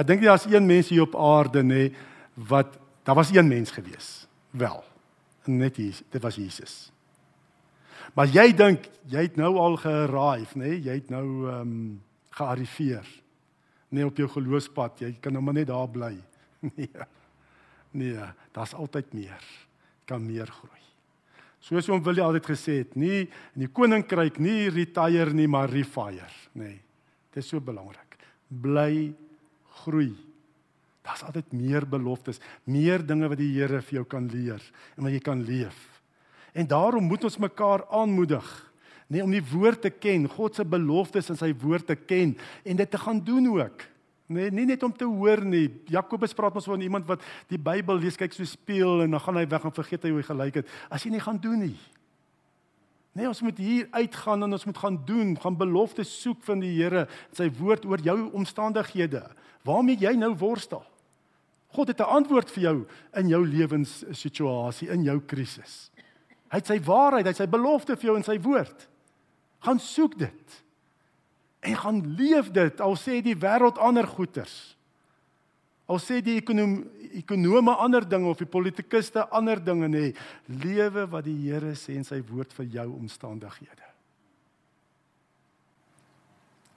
Ek 0.00 0.06
dink 0.08 0.22
daar's 0.24 0.46
een 0.48 0.64
mens 0.64 0.88
hier 0.88 1.04
op 1.04 1.16
aarde 1.18 1.60
nê 1.66 1.90
wat 2.48 2.78
daar 3.04 3.18
was 3.18 3.32
een 3.34 3.48
mens 3.48 3.70
gewees. 3.74 4.24
Wel. 4.50 4.80
Net 5.44 5.76
hier, 5.76 5.98
dit 6.08 6.22
was 6.22 6.38
Jesus. 6.40 6.74
Maar 8.16 8.30
jy 8.32 8.50
dink 8.56 8.88
jy 9.10 9.26
het 9.28 9.36
nou 9.36 9.52
al 9.60 9.76
gearrive 9.80 10.58
nê, 10.58 10.78
jy 10.78 10.96
het 11.02 11.10
nou 11.12 11.26
ehm 11.50 11.60
um, 11.60 12.00
gearriveer. 12.30 13.06
Nee 13.90 14.06
op 14.06 14.16
jou 14.16 14.28
geloofspad, 14.30 15.00
jy 15.02 15.10
kan 15.20 15.34
nou 15.34 15.42
maar 15.44 15.58
net 15.58 15.70
daar 15.72 15.88
bly. 15.88 16.16
Nee. 16.76 16.90
Nee, 17.90 18.26
daar's 18.54 18.74
altyd 18.74 19.12
meer. 19.12 19.44
Kan 20.06 20.22
meer 20.22 20.46
groei. 20.46 20.82
Soos 21.58 21.88
oom 21.90 22.02
Willie 22.06 22.22
altyd 22.22 22.46
gesê 22.46 22.76
het, 22.84 22.92
nie 22.94 23.24
in 23.24 23.64
die 23.64 23.68
koninkryk 23.74 24.38
nie 24.38 24.68
retire 24.70 25.34
nie, 25.34 25.48
maar 25.50 25.72
refire, 25.72 26.28
nê. 26.52 26.68
Nee. 26.68 26.78
Dit 27.34 27.42
is 27.42 27.50
so 27.50 27.60
belangrik. 27.62 28.14
Bly 28.48 29.10
groei. 29.84 30.12
Daar's 31.06 31.24
altyd 31.24 31.52
meer 31.56 31.86
beloftes, 31.88 32.40
meer 32.64 33.02
dinge 33.06 33.28
wat 33.30 33.40
die 33.40 33.52
Here 33.54 33.80
vir 33.82 34.00
jou 34.00 34.06
kan 34.08 34.28
leer 34.28 34.62
en 34.96 35.06
wat 35.06 35.14
jy 35.14 35.22
kan 35.24 35.44
leef. 35.46 35.78
En 36.52 36.66
daarom 36.66 37.06
moet 37.06 37.24
ons 37.24 37.38
mekaar 37.40 37.86
aanmoedig 37.88 38.48
nee 39.10 39.24
om 39.26 39.32
die 39.34 39.42
woord 39.42 39.82
te 39.82 39.90
ken, 39.90 40.28
God 40.30 40.54
se 40.54 40.62
beloftes 40.62 41.32
in 41.32 41.38
sy 41.38 41.50
woord 41.58 41.88
te 41.90 41.96
ken 41.98 42.36
en 42.62 42.78
dit 42.78 42.90
te 42.90 42.98
gaan 43.00 43.18
doen 43.26 43.48
ook. 43.56 43.82
Nee, 44.30 44.52
nie 44.54 44.68
net 44.68 44.84
om 44.86 44.92
te 44.94 45.08
hoor 45.10 45.40
nie. 45.42 45.64
Jakobus 45.90 46.36
praat 46.38 46.54
ons 46.54 46.68
van 46.70 46.82
iemand 46.86 47.08
wat 47.08 47.24
die 47.50 47.58
Bybel 47.58 47.98
lees, 47.98 48.18
kyk 48.18 48.36
so 48.36 48.46
speel 48.46 49.02
en 49.02 49.16
dan 49.16 49.22
gaan 49.24 49.40
hy 49.40 49.48
weg 49.50 49.64
en 49.66 49.74
vergeet 49.74 50.06
hy 50.06 50.12
hoe 50.14 50.20
hy 50.20 50.26
gelyk 50.28 50.60
het. 50.60 50.70
As 50.86 51.02
jy 51.02 51.10
nie 51.10 51.22
gaan 51.24 51.40
doen 51.42 51.64
nie. 51.64 51.74
Nee, 53.12 53.26
ons 53.26 53.40
moet 53.42 53.58
hier 53.58 53.88
uitgaan 53.90 54.42
en 54.42 54.52
ons 54.52 54.64
moet 54.64 54.78
gaan 54.78 55.00
doen, 55.04 55.34
gaan 55.40 55.56
beloftes 55.56 56.12
soek 56.20 56.44
van 56.46 56.60
die 56.62 56.72
Here, 56.76 57.08
sy 57.32 57.50
woord 57.58 57.84
oor 57.84 57.98
jou 57.98 58.30
omstandighede. 58.38 59.24
Waarmee 59.66 59.98
jy 59.98 60.14
nou 60.16 60.30
worstel? 60.38 60.84
God 61.74 61.88
het 61.88 62.00
'n 62.00 62.14
antwoord 62.18 62.50
vir 62.50 62.62
jou 62.62 62.86
in 63.14 63.28
jou 63.28 63.46
lewenssituasie, 63.46 64.88
in 64.88 65.02
jou 65.02 65.20
krisis. 65.20 65.90
Hy 66.50 66.56
het 66.56 66.66
sy 66.66 66.80
waarheid, 66.80 67.24
hy 67.24 67.30
het 67.30 67.36
sy 67.36 67.46
belofte 67.46 67.96
vir 67.96 68.06
jou 68.06 68.16
in 68.16 68.24
sy 68.24 68.38
woord 68.38 68.90
gaan 69.60 69.80
soek 69.80 70.18
dit. 70.18 70.64
En 71.60 71.76
gaan 71.76 72.14
leef 72.16 72.50
dit 72.50 72.80
al 72.80 72.96
sê 72.96 73.20
die 73.22 73.36
wêreld 73.36 73.78
ander 73.78 74.06
goeters. 74.08 74.76
Al 75.90 75.98
sê 76.02 76.20
die 76.22 76.38
ekonom 76.38 76.78
ekonome 77.20 77.72
ander 77.82 78.04
dinge 78.06 78.30
of 78.30 78.38
die 78.38 78.46
politikuste 78.46 79.24
ander 79.34 79.58
dinge 79.58 79.88
nê, 79.90 80.02
lewe 80.46 81.08
wat 81.10 81.24
die 81.26 81.34
Here 81.42 81.72
sê 81.74 81.96
in 81.98 82.06
sy 82.06 82.20
woord 82.28 82.52
vir 82.54 82.68
jou 82.76 82.84
omstandighede. 83.00 83.88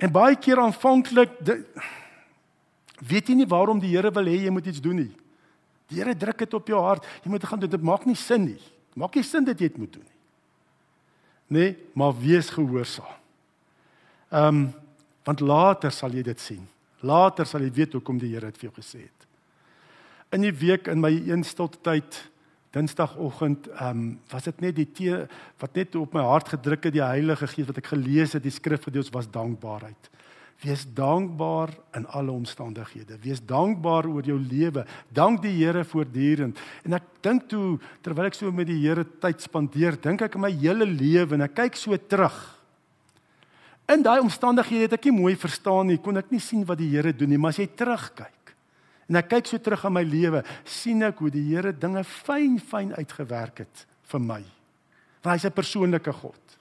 En 0.02 0.10
baie 0.12 0.34
keer 0.42 0.64
aanvanklik 0.64 1.38
weet 3.04 3.30
jy 3.30 3.38
nie 3.38 3.50
waarom 3.50 3.78
die 3.80 3.94
Here 3.94 4.10
wil 4.16 4.32
hê 4.32 4.40
jy 4.48 4.56
moet 4.56 4.72
iets 4.72 4.82
doen 4.82 5.04
nie. 5.04 5.12
Die 5.92 6.02
Here 6.02 6.18
druk 6.18 6.42
dit 6.42 6.58
op 6.58 6.74
jou 6.74 6.82
hart. 6.82 7.06
Jy 7.22 7.30
moet 7.30 7.46
gaan 7.46 7.62
doen. 7.62 7.76
Dit 7.76 7.86
maak 7.86 8.10
nie 8.10 8.18
sin 8.18 8.50
nie. 8.50 8.60
Maak 8.98 9.14
nie 9.16 9.26
sin 9.28 9.46
dat 9.46 9.62
jy 9.62 9.70
dit 9.70 9.78
moet 9.78 9.94
doen 9.94 10.08
nie 10.08 10.14
nê, 11.54 11.76
maar 11.94 12.14
wees 12.20 12.50
gehoorsaam. 12.50 13.20
Ehm 14.30 14.48
um, 14.48 14.74
want 15.24 15.40
later 15.40 15.92
sal 15.92 16.12
jy 16.12 16.22
dit 16.22 16.40
sien. 16.40 16.64
Later 17.04 17.48
sal 17.48 17.66
jy 17.66 17.72
weet 17.76 17.98
hoekom 17.98 18.20
die 18.22 18.32
Here 18.34 18.50
dit 18.52 18.62
vir 18.62 18.70
jou 18.70 18.76
gesê 18.80 19.04
het. 19.06 19.28
In 20.34 20.46
die 20.48 20.56
week 20.56 20.88
in 20.90 21.04
my 21.04 21.12
een 21.12 21.44
stilte 21.46 21.82
tyd 21.84 22.24
Dinsdagoggend 22.74 23.68
ehm 23.70 23.90
um, 23.90 24.06
was 24.32 24.48
dit 24.48 24.62
net 24.66 24.76
die 24.80 24.88
tee 24.98 25.20
wat 25.62 25.76
net 25.78 25.94
op 26.00 26.16
my 26.16 26.24
hart 26.26 26.48
gedruk 26.56 26.88
het 26.88 26.96
die 26.96 27.06
Heilige 27.06 27.46
Gees 27.52 27.68
wat 27.70 27.78
ek 27.78 27.92
gelees 27.92 28.34
het 28.34 28.42
die 28.42 28.54
skrifgedeelte 28.54 29.14
was 29.14 29.30
dankbaarheid. 29.30 30.10
Wees 30.64 30.86
dankbaar 30.96 31.70
in 31.94 32.08
alle 32.08 32.32
omstandighede. 32.32 33.20
Wees 33.22 33.44
dankbaar 33.46 34.08
oor 34.08 34.26
jou 34.26 34.40
lewe. 34.40 34.86
Dank 35.14 35.44
die 35.44 35.54
Here 35.58 35.84
voortdurend. 35.86 36.58
En 36.88 36.98
ek 36.98 37.06
dink 37.22 37.46
toe 37.52 37.78
terwyl 38.02 38.32
ek 38.32 38.40
so 38.40 38.52
met 38.52 38.72
die 38.72 38.80
Here 38.80 39.06
tyd 39.06 39.44
spandeer, 39.44 40.00
dink 40.02 40.24
ek 40.26 40.38
aan 40.38 40.48
my 40.48 40.54
hele 40.56 40.88
lewe 40.90 41.36
en 41.36 41.46
ek 41.46 41.58
kyk 41.60 41.78
so 41.78 41.98
terug. 41.98 42.38
In 43.92 44.04
daai 44.04 44.22
omstandighede 44.24 44.88
het 44.88 44.94
ek 44.94 45.10
nie 45.10 45.18
mooi 45.18 45.34
verstaan 45.36 45.90
nie, 45.92 46.00
kon 46.00 46.18
ek 46.18 46.32
nie 46.32 46.40
sien 46.40 46.64
wat 46.66 46.80
die 46.80 46.90
Here 46.94 47.12
doen 47.14 47.30
nie, 47.30 47.38
maar 47.38 47.52
as 47.56 47.60
jy 47.60 47.68
terugkyk 47.68 48.40
en 49.10 49.20
ek 49.20 49.28
kyk 49.34 49.50
so 49.50 49.60
terug 49.60 49.84
aan 49.86 49.98
my 49.98 50.04
lewe, 50.08 50.40
sien 50.64 51.04
ek 51.04 51.20
hoe 51.20 51.30
die 51.34 51.44
Here 51.50 51.74
dinge 51.76 52.06
fyn 52.08 52.56
fyn 52.58 52.94
uitgewerk 52.96 53.60
het 53.66 53.86
vir 54.10 54.22
my. 54.24 54.42
Want 55.22 55.36
hy's 55.36 55.46
'n 55.46 55.52
persoonlike 55.52 56.14
God. 56.14 56.58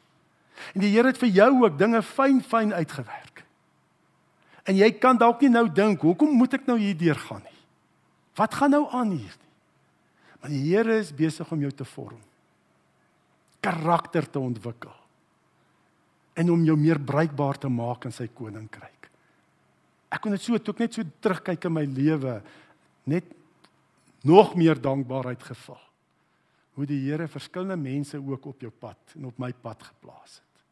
En 0.74 0.80
die 0.80 0.90
Here 0.90 1.08
het 1.08 1.18
vir 1.18 1.28
jou 1.28 1.64
ook 1.64 1.78
dinge 1.78 2.02
fyn 2.02 2.42
fyn 2.42 2.72
uitgewerk. 2.72 3.44
En 4.66 4.76
jy 4.76 4.90
kan 4.98 5.16
dalk 5.16 5.40
nie 5.40 5.50
nou 5.50 5.68
dink, 5.68 6.00
hoekom 6.00 6.37
moet 6.37 6.54
ek 6.54 6.66
nou 6.66 6.78
hierdeur 6.78 7.18
gaan 7.18 7.42
nie? 7.42 7.61
Wat 8.37 8.54
gaan 8.54 8.70
nou 8.70 8.87
aan 8.90 9.11
hier? 9.11 9.37
Maar 10.40 10.50
die 10.50 10.74
Here 10.74 10.98
is 10.98 11.12
besig 11.14 11.50
om 11.52 11.61
jou 11.61 11.70
te 11.70 11.85
vorm. 11.85 12.20
Karakter 13.61 14.30
te 14.30 14.38
ontwikkel. 14.38 15.02
En 16.35 16.51
om 16.51 16.64
jou 16.64 16.77
meer 16.79 17.01
bruikbaar 17.01 17.59
te 17.61 17.68
maak 17.68 18.07
in 18.09 18.14
sy 18.14 18.29
koninkryk. 18.33 19.09
Ek 20.12 20.21
kon 20.21 20.35
dit 20.35 20.45
so 20.45 20.59
toe 20.59 20.75
ek 20.75 20.85
net 20.85 20.97
so 20.97 21.14
terugkyk 21.25 21.68
in 21.68 21.75
my 21.77 21.85
lewe 21.88 22.40
net 23.09 23.31
nog 24.29 24.55
meer 24.57 24.79
dankbaarheid 24.81 25.42
gevoel. 25.42 25.81
Hoe 26.77 26.87
die 26.88 27.01
Here 27.05 27.29
verskillende 27.29 27.77
mense 27.77 28.16
ook 28.16 28.47
op 28.49 28.61
jou 28.64 28.71
pad 28.73 29.16
en 29.18 29.29
op 29.29 29.40
my 29.40 29.53
pad 29.53 29.83
geplaas 29.85 30.38
het. 30.40 30.64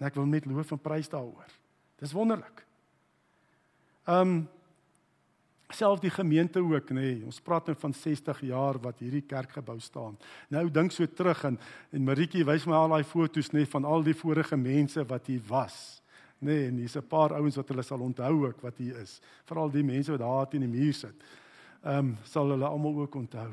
En 0.00 0.08
ek 0.08 0.16
wil 0.16 0.28
net 0.28 0.48
loof 0.48 0.72
en 0.74 0.80
prys 0.80 1.08
daaroor. 1.12 1.52
Dis 2.00 2.16
wonderlik. 2.16 2.64
Ehm 4.08 4.20
um, 4.20 4.40
self 5.74 6.00
die 6.00 6.10
gemeente 6.10 6.60
ook 6.60 6.90
nê. 6.90 7.00
Nee, 7.00 7.24
ons 7.24 7.40
praat 7.40 7.66
nou 7.70 7.76
van 7.78 7.92
60 7.94 8.40
jaar 8.48 8.78
wat 8.82 8.98
hierdie 9.02 9.24
kerk 9.26 9.52
gebou 9.58 9.78
staan. 9.80 10.18
Nou 10.48 10.66
dink 10.70 10.92
so 10.92 11.06
terug 11.06 11.44
en 11.44 11.58
en 11.92 12.04
Maritjie 12.04 12.44
wys 12.44 12.66
my 12.66 12.76
al 12.76 12.94
daai 12.94 13.04
foto's 13.04 13.50
nê 13.52 13.62
nee, 13.62 13.70
van 13.70 13.84
al 13.84 14.02
die 14.02 14.14
vorige 14.14 14.56
mense 14.56 15.04
wat 15.04 15.26
hier 15.26 15.42
was. 15.48 16.02
Nê 16.40 16.52
nee, 16.52 16.68
en 16.68 16.76
hier's 16.80 16.96
'n 16.96 17.06
paar 17.08 17.34
ouens 17.34 17.56
wat 17.56 17.68
hulle 17.68 17.82
sal 17.82 18.00
onthou 18.00 18.46
ook 18.46 18.60
wat 18.60 18.78
hier 18.78 18.96
is. 19.00 19.20
Veral 19.44 19.70
die 19.70 19.84
mense 19.84 20.10
wat 20.10 20.20
daar 20.20 20.48
teen 20.48 20.60
die 20.60 20.68
muur 20.78 20.94
sit. 20.94 21.14
Ehm 21.84 21.98
um, 21.98 22.16
sal 22.24 22.50
hulle 22.50 22.66
almal 22.66 23.00
ook 23.00 23.14
onthou. 23.14 23.50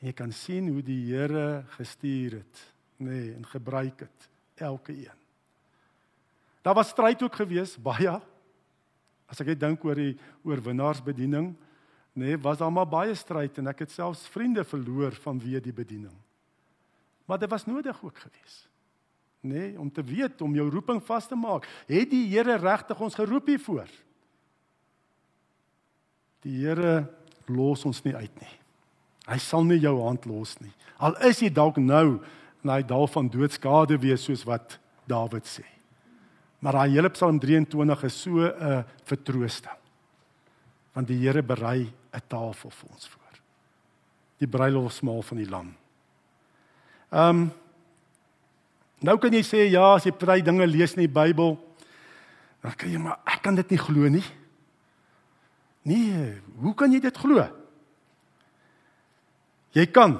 En 0.00 0.06
jy 0.06 0.12
kan 0.12 0.32
sien 0.32 0.68
hoe 0.68 0.82
die 0.82 1.14
Here 1.14 1.64
gestuur 1.68 2.32
het, 2.32 2.72
nê, 2.98 3.08
nee, 3.08 3.34
en 3.34 3.46
gebruik 3.46 4.00
het 4.00 4.30
elke 4.54 4.92
een. 4.92 5.18
Daar 6.62 6.74
was 6.74 6.88
stryd 6.88 7.22
ook 7.22 7.34
geweest, 7.34 7.82
baie 7.82 8.20
As 9.26 9.40
ek 9.42 9.54
dink 9.58 9.82
oor 9.84 9.98
die 9.98 10.14
oorwinnaarsbediening, 10.46 11.50
nê, 12.16 12.32
nee, 12.32 12.38
was 12.40 12.60
daar 12.62 12.72
maar 12.72 12.88
baie 12.88 13.14
stryd 13.18 13.58
en 13.60 13.68
ek 13.72 13.84
het 13.84 13.92
selfs 13.92 14.24
vriende 14.32 14.64
verloor 14.64 15.16
vanweë 15.24 15.60
die 15.64 15.74
bediening. 15.74 16.14
Maar 17.26 17.42
dit 17.42 17.50
was 17.50 17.66
nodig 17.66 17.98
ook 18.02 18.18
geweest. 18.22 18.68
Nê, 19.46 19.52
nee, 19.52 19.78
om 19.78 19.90
te 19.92 20.02
weet 20.02 20.40
om 20.42 20.54
jou 20.54 20.68
roeping 20.70 21.02
vas 21.04 21.26
te 21.28 21.36
maak. 21.38 21.66
Het 21.86 22.10
die 22.10 22.24
Here 22.30 22.56
regtig 22.58 23.00
ons 23.00 23.14
geroep 23.14 23.50
hiervoor? 23.52 23.90
Die 26.46 26.56
Here 26.62 27.04
los 27.46 27.84
ons 27.86 28.02
nie 28.06 28.14
uit 28.14 28.40
nie. 28.40 28.54
Hy 29.26 29.38
sal 29.42 29.66
nie 29.66 29.78
jou 29.82 29.98
hand 30.04 30.26
los 30.30 30.54
nie. 30.62 30.72
Al 31.02 31.18
is 31.26 31.42
jy 31.42 31.50
dalk 31.52 31.78
nou 31.82 32.18
in 32.62 32.70
daai 32.70 32.86
dal 32.86 33.06
van 33.10 33.30
doodskade 33.30 33.98
wees 34.02 34.26
soos 34.26 34.46
wat 34.46 34.78
Dawid 35.06 35.46
sê. 35.46 35.66
Maar 36.58 36.72
daai 36.72 36.90
hele 36.90 37.10
Psalm 37.10 37.38
23 37.38 38.02
is 38.02 38.20
so 38.22 38.30
'n 38.30 38.54
uh, 38.62 38.82
vertroosting. 39.04 39.78
Want 40.92 41.06
die 41.06 41.18
Here 41.18 41.42
berei 41.42 41.92
'n 42.12 42.22
tafel 42.26 42.70
vir 42.70 42.90
ons 42.90 43.08
voor. 43.08 43.22
Die 44.38 44.48
bruilofsmaal 44.48 45.22
van 45.22 45.36
die 45.36 45.48
lam. 45.48 45.76
Ehm 47.10 47.28
um, 47.28 47.52
Nou 49.04 49.18
kan 49.20 49.34
jy 49.34 49.42
sê 49.44 49.66
ja, 49.68 49.96
as 49.96 50.06
jy 50.06 50.12
baie 50.16 50.44
dinge 50.44 50.66
lees 50.66 50.94
in 50.96 51.04
die 51.04 51.12
Bybel, 51.12 51.56
dan 52.64 52.76
kan 52.80 52.92
jy 52.92 53.00
maar 53.02 53.20
ek 53.28 53.42
kan 53.44 53.58
dit 53.58 53.74
nie 53.74 53.80
glo 53.80 54.08
nie. 54.08 54.24
Nee, 55.86 56.30
hoe 56.62 56.72
kan 56.74 56.92
jy 56.92 57.00
dit 57.04 57.20
glo? 57.20 57.44
Jy 59.76 59.84
kan. 59.92 60.16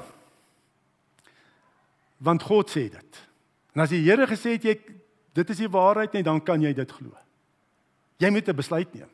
Want 2.20 2.44
God 2.44 2.70
sê 2.70 2.86
dit. 2.92 3.22
En 3.74 3.82
as 3.86 3.90
die 3.92 4.04
Here 4.04 4.28
gesê 4.28 4.54
het 4.58 4.68
jy 4.68 4.76
dit 5.36 5.50
is 5.52 5.62
die 5.64 5.70
waarheid 5.72 6.16
nie, 6.16 6.24
dan 6.26 6.40
kan 6.42 6.62
jy 6.62 6.72
dit 6.76 6.92
glo. 6.98 7.12
Jy 8.18 8.30
moet 8.32 8.48
'n 8.48 8.56
besluit 8.56 8.94
neem. 8.94 9.10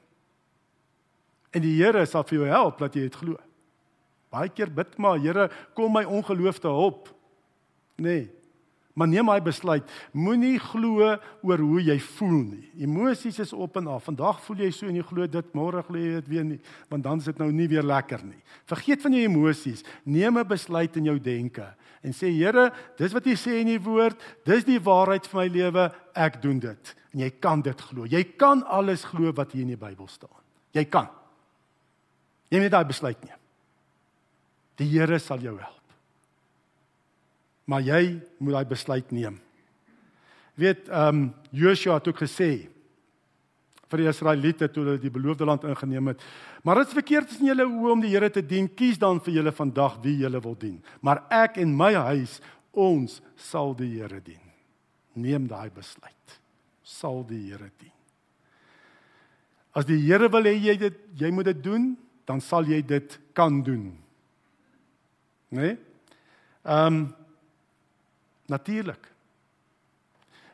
En 1.53 1.61
die 1.61 1.77
Here 1.77 2.07
sal 2.07 2.25
vir 2.25 2.39
jou 2.39 2.49
help 2.49 2.79
dat 2.79 2.95
jy 2.95 3.01
dit 3.09 3.15
glo. 3.15 3.37
Baie 4.31 4.49
keer 4.49 4.71
bid 4.71 4.99
maar, 4.99 5.19
Here, 5.19 5.51
kom 5.75 5.93
my 5.93 6.05
ongeloof 6.05 6.59
te 6.59 6.69
help. 6.69 7.09
Nee. 7.97 8.31
Maar 8.93 9.09
neem 9.09 9.29
hy 9.29 9.41
besluit, 9.41 9.89
moenie 10.13 10.59
glo 10.61 11.17
oor 11.43 11.59
hoe 11.59 11.81
jy 11.81 11.99
voel 11.99 12.43
nie. 12.45 12.71
Emosies 12.85 13.39
is 13.39 13.53
op 13.53 13.77
en 13.77 13.87
af. 13.87 14.05
Vandag 14.05 14.41
voel 14.45 14.57
jy 14.57 14.71
so 14.71 14.87
en 14.87 14.97
jy 14.97 15.03
glo 15.03 15.27
dit, 15.27 15.55
môre 15.55 15.83
glo 15.83 15.97
jy 15.97 16.21
dit 16.21 16.29
weer 16.29 16.45
nie, 16.45 16.61
want 16.89 17.03
dan 17.03 17.19
is 17.19 17.25
dit 17.25 17.39
nou 17.39 17.51
nie 17.53 17.69
weer 17.69 17.83
lekker 17.83 18.21
nie. 18.25 18.43
Vergeet 18.69 19.01
van 19.01 19.13
jou 19.17 19.23
emosies. 19.25 19.85
Neem 20.05 20.39
'n 20.39 20.49
besluit 20.49 20.97
in 20.97 21.05
jou 21.05 21.19
denke 21.19 21.75
en 22.03 22.15
sê 22.17 22.33
Here, 22.35 22.71
dis 22.99 23.15
wat 23.15 23.27
U 23.27 23.35
sê 23.39 23.61
in 23.61 23.71
U 23.77 23.79
woord, 23.87 24.21
dis 24.47 24.67
die 24.67 24.81
waarheid 24.83 25.27
vir 25.31 25.41
my 25.41 25.49
lewe, 25.55 25.85
ek 26.19 26.41
doen 26.43 26.59
dit. 26.63 26.95
En 27.15 27.23
jy 27.23 27.31
kan 27.43 27.63
dit 27.63 27.85
glo. 27.89 28.07
Jy 28.11 28.23
kan 28.41 28.65
alles 28.67 29.05
glo 29.07 29.33
wat 29.37 29.53
hier 29.55 29.67
in 29.67 29.75
die 29.75 29.81
Bybel 29.81 30.09
staan. 30.11 30.41
Jy 30.75 30.85
kan. 30.91 31.11
Jy 32.53 32.61
moet 32.61 32.75
daai 32.75 32.89
besluit 32.89 33.21
neem. 33.25 33.39
Die 34.81 34.89
Here 34.91 35.19
sal 35.23 35.43
jou 35.45 35.55
help. 35.61 35.97
Maar 37.71 37.85
jy 37.87 38.03
moet 38.43 38.59
daai 38.59 38.71
besluit 38.73 39.15
neem. 39.15 39.39
Weet, 40.59 40.89
ehm 40.89 41.09
um, 41.09 41.35
Joshua 41.53 41.95
het 42.01 42.09
ook 42.09 42.25
gesê 42.25 42.69
vir 43.93 44.03
die 44.03 44.09
Israeliete 44.11 44.69
toe 44.73 44.85
hulle 44.87 45.01
die 45.01 45.13
beloofde 45.13 45.47
land 45.49 45.67
ingeneem 45.69 46.13
het, 46.13 46.25
maar 46.65 46.81
is 46.83 46.95
verkeerd 46.97 47.29
tussen 47.31 47.51
julle 47.51 47.67
oë 47.69 47.93
om 47.93 48.03
die 48.03 48.13
Here 48.13 48.31
te 48.33 48.43
dien. 48.43 48.69
Kies 48.69 48.99
dan 48.99 49.21
vir 49.21 49.39
julle 49.39 49.53
vandag 49.53 50.01
wie 50.03 50.17
julle 50.25 50.41
wil 50.43 50.57
dien. 50.59 50.81
Maar 51.01 51.25
ek 51.45 51.61
en 51.63 51.77
my 51.77 51.93
huis, 52.11 52.41
ons 52.73 53.21
sal 53.37 53.77
die 53.79 53.91
Here 53.99 54.21
dien. 54.25 54.43
Neem 55.15 55.47
daai 55.47 55.71
besluit. 55.71 56.39
Sal 56.83 57.23
die 57.29 57.45
Here 57.51 57.71
dien. 57.79 57.95
As 59.77 59.89
die 59.89 60.01
Here 60.01 60.29
wil 60.33 60.49
hê 60.49 60.57
jy 60.57 60.77
dit 60.81 61.01
jy 61.21 61.33
moet 61.33 61.53
dit 61.53 61.65
doen, 61.65 61.93
dan 62.29 62.41
sal 62.41 62.69
jy 62.69 62.83
dit 62.87 63.19
kan 63.37 63.63
doen. 63.65 63.91
Né? 65.53 65.61
Nee? 65.61 65.77
Ehm 66.63 67.03
um, 67.03 67.03
Natuurlik. 68.53 69.13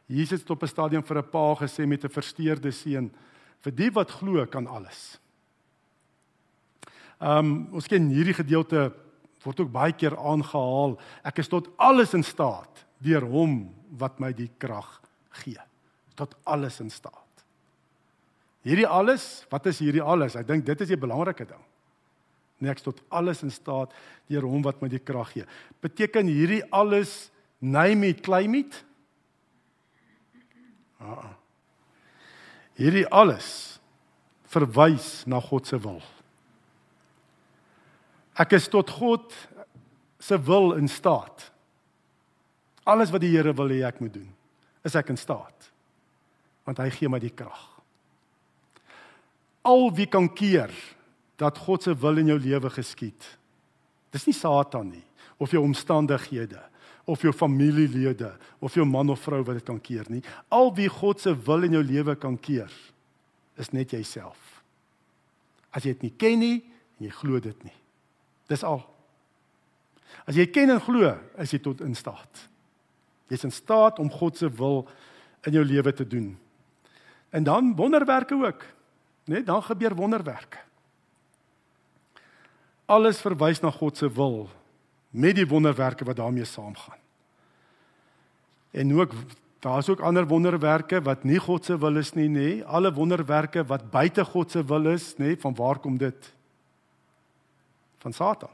Jesus 0.07 0.41
het 0.41 0.51
op 0.51 0.63
'n 0.63 0.67
stadium 0.67 1.05
vir 1.05 1.19
'n 1.19 1.31
pa 1.31 1.55
gesê 1.55 1.87
met 1.87 2.05
'n 2.05 2.09
versteurde 2.09 2.71
seun, 2.71 3.11
vir 3.65 3.75
die 3.75 3.91
wat 3.95 4.13
glo 4.21 4.45
kan 4.47 4.67
alles. 4.71 5.19
Um, 7.19 7.69
ons 7.75 7.89
ken 7.91 8.11
hierdie 8.15 8.37
gedeelte 8.37 8.89
word 9.43 9.63
ook 9.65 9.73
baie 9.75 9.95
keer 9.97 10.17
aangehaal. 10.19 10.97
Ek 11.27 11.41
is 11.43 11.51
tot 11.51 11.71
alles 11.81 12.15
in 12.15 12.25
staat 12.27 12.85
deur 13.03 13.27
hom 13.31 13.61
wat 13.99 14.19
my 14.23 14.33
die 14.35 14.51
krag 14.61 14.99
gee. 15.43 15.59
Tot 16.19 16.35
alles 16.47 16.81
in 16.83 16.91
staat. 16.91 17.25
Hierdie 18.67 18.89
alles, 18.91 19.47
wat 19.51 19.67
is 19.71 19.79
hierdie 19.83 20.03
alles? 20.03 20.37
Ek 20.37 20.47
dink 20.49 20.67
dit 20.67 20.85
is 20.85 20.91
die 20.91 21.01
belangrike 21.01 21.47
ding. 21.49 21.63
Nee, 22.59 22.73
ek 22.73 22.83
is 22.83 22.89
tot 22.89 23.01
alles 23.15 23.45
in 23.47 23.55
staat 23.55 23.95
deur 24.31 24.47
hom 24.51 24.65
wat 24.67 24.83
my 24.83 24.91
die 24.91 25.03
krag 25.03 25.31
gee. 25.37 25.47
Beteken 25.83 26.31
hierdie 26.31 26.65
alles 26.75 27.31
name 27.63 28.11
it, 28.11 28.23
claim 28.27 28.59
it? 28.59 28.83
Ah. 30.99 31.39
Hierdie 32.79 33.07
alles 33.11 33.79
verwys 34.49 35.25
na 35.27 35.41
God 35.43 35.67
se 35.67 35.79
wil. 35.83 35.99
Ek 38.39 38.55
is 38.55 38.69
tot 38.71 38.91
God 38.95 39.35
se 40.23 40.39
wil 40.47 40.77
in 40.79 40.87
staat. 40.91 41.49
Alles 42.89 43.11
wat 43.13 43.25
die 43.25 43.33
Here 43.35 43.53
wil 43.53 43.75
hê 43.75 43.83
ek 43.89 43.99
moet 44.01 44.15
doen, 44.15 44.29
is 44.87 44.95
ek 44.97 45.11
in 45.13 45.19
staat. 45.19 45.69
Want 46.69 46.79
hy 46.81 46.89
gee 46.95 47.11
my 47.11 47.19
die 47.21 47.35
krag. 47.35 47.67
Al 49.67 49.91
wie 49.93 50.07
kan 50.07 50.31
keer 50.31 50.73
dat 51.39 51.59
God 51.67 51.85
se 51.85 51.93
wil 51.99 52.23
in 52.23 52.31
jou 52.31 52.39
lewe 52.41 52.71
geskied. 52.73 53.27
Dis 54.15 54.25
nie 54.29 54.37
Satan 54.37 54.95
nie 54.95 55.05
of 55.39 55.53
jou 55.55 55.61
omstandighede 55.63 56.63
of 57.09 57.23
jou 57.25 57.33
familielede 57.33 58.35
of 58.61 58.75
jou 58.77 58.85
man 58.87 59.09
of 59.09 59.23
vrou 59.25 59.41
wat 59.47 59.57
dit 59.57 59.65
kan 59.65 59.81
keer 59.81 60.09
nie. 60.13 60.21
Al 60.53 60.69
wie 60.77 60.91
God 60.93 61.23
se 61.23 61.33
wil 61.33 61.65
in 61.65 61.79
jou 61.79 61.85
lewe 61.85 62.15
kan 62.21 62.37
keer, 62.37 62.73
is 63.57 63.73
net 63.73 63.95
jouself. 63.97 64.37
As 65.73 65.87
jy 65.87 65.95
dit 65.97 66.09
nie 66.09 66.15
ken 66.21 66.39
nie 66.43 66.59
en 66.99 67.09
jy 67.09 67.15
glo 67.17 67.41
dit 67.41 67.65
nie. 67.65 67.75
Dis 68.53 68.65
al. 68.65 68.83
As 70.29 70.37
jy 70.37 70.45
ken 70.53 70.75
en 70.75 70.83
glo, 70.85 71.15
is 71.41 71.53
jy 71.55 71.63
tot 71.65 71.81
in 71.85 71.97
staat. 71.97 72.45
Jy's 73.33 73.47
in 73.49 73.53
staat 73.53 74.01
om 74.01 74.11
God 74.13 74.37
se 74.37 74.49
wil 74.53 74.85
in 75.49 75.57
jou 75.57 75.65
lewe 75.65 75.93
te 75.97 76.05
doen. 76.09 76.33
En 77.33 77.45
dan 77.45 77.75
wonderwerke 77.77 78.37
ook. 78.37 78.65
Net 79.29 79.47
dan 79.47 79.63
gebeur 79.65 79.97
wonderwerke. 79.97 80.61
Alles 82.89 83.21
verwys 83.21 83.61
na 83.61 83.71
God 83.73 83.97
se 83.97 84.09
wil 84.13 84.49
met 85.19 85.35
die 85.39 85.47
wonderwerke 85.49 86.07
wat 86.07 86.17
daarmee 86.17 86.47
saamgaan. 86.47 86.99
En 88.71 88.95
ook 88.95 89.15
daar's 89.59 89.89
ook 89.89 90.01
ander 90.01 90.27
wonderwerke 90.27 91.01
wat 91.03 91.25
nie 91.25 91.39
God 91.43 91.65
se 91.65 91.79
wil 91.79 91.97
is 91.99 92.13
nie, 92.15 92.29
nê? 92.29 92.49
Alle 92.65 92.93
wonderwerke 92.95 93.65
wat 93.67 93.91
buite 93.91 94.25
God 94.25 94.51
se 94.51 94.63
wil 94.65 94.87
is, 94.93 95.15
nê? 95.19 95.35
Van 95.41 95.55
waar 95.55 95.79
kom 95.83 95.97
dit? 95.99 96.35
Van 97.99 98.13
Satan. 98.13 98.51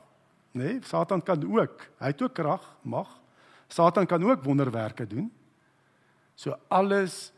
Nê? 0.57 0.79
Satan 0.87 1.22
kan 1.22 1.44
ook. 1.44 1.85
Hy 1.98 2.12
het 2.14 2.22
ook 2.22 2.35
krag, 2.35 2.64
mag. 2.83 3.11
Satan 3.68 4.07
kan 4.07 4.24
ook 4.24 4.44
wonderwerke 4.44 5.07
doen. 5.07 5.33
So 6.35 6.57
alles 6.68 7.33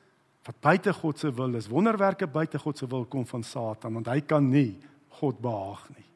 wat 0.46 0.60
buite 0.60 0.92
God 0.92 1.18
se 1.18 1.32
wil 1.34 1.54
is, 1.58 1.66
wonderwerke 1.68 2.26
buite 2.26 2.58
God 2.58 2.78
se 2.78 2.86
wil 2.86 3.04
kom 3.04 3.26
van 3.26 3.42
Satan, 3.42 3.98
want 3.98 4.06
hy 4.06 4.20
kan 4.20 4.46
nie 4.50 4.76
God 5.18 5.40
behaag 5.42 5.88
nie. 5.96 6.06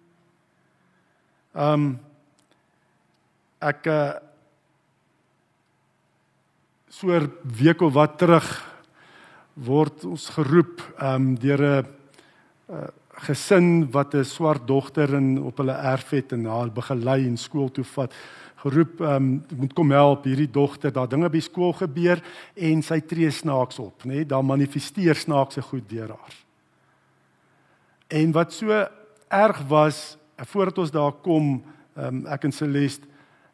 Ehm 1.57 1.73
um, 1.73 1.91
ek 3.61 3.87
uh, 3.87 4.17
so 6.89 7.13
'n 7.13 7.31
week 7.45 7.81
of 7.83 7.93
wat 7.93 8.19
terug 8.19 8.49
word 9.55 10.05
ons 10.05 10.29
geroep 10.33 10.81
um 10.97 11.35
deur 11.37 11.61
'n 11.61 11.87
uh, 12.73 12.89
gesin 13.29 13.91
wat 13.93 14.15
'n 14.15 14.25
swart 14.25 14.67
dogter 14.67 15.15
in 15.15 15.43
op 15.43 15.57
hulle 15.59 15.77
erf 15.77 16.11
het 16.11 16.33
en 16.33 16.45
haar 16.45 16.73
begelei 16.73 17.27
en 17.27 17.37
skool 17.37 17.69
toe 17.69 17.85
vat 17.85 18.13
geroep 18.65 19.01
um 19.01 19.45
moet 19.57 19.73
kom 19.73 19.91
help 19.91 20.25
hierdie 20.25 20.51
dogter 20.51 20.93
daar 20.93 21.09
dinge 21.09 21.29
by 21.29 21.41
skool 21.41 21.73
gebeur 21.73 22.23
en 22.57 22.83
sy 22.83 23.01
tree 23.01 23.31
snaaks 23.31 23.79
op 23.79 24.05
nê 24.05 24.15
nee? 24.15 24.25
daar 24.25 24.45
manifesteer 24.45 25.15
snaakse 25.15 25.63
goed 25.63 25.89
deur 25.89 26.09
haar 26.09 26.37
en 28.09 28.33
wat 28.33 28.53
so 28.53 28.73
erg 29.29 29.61
was 29.69 30.17
voordat 30.37 30.79
ons 30.79 30.91
daar 30.91 31.13
kom 31.13 31.63
um 31.97 32.27
ek 32.27 32.45
en 32.45 32.53
Celeste 32.53 33.10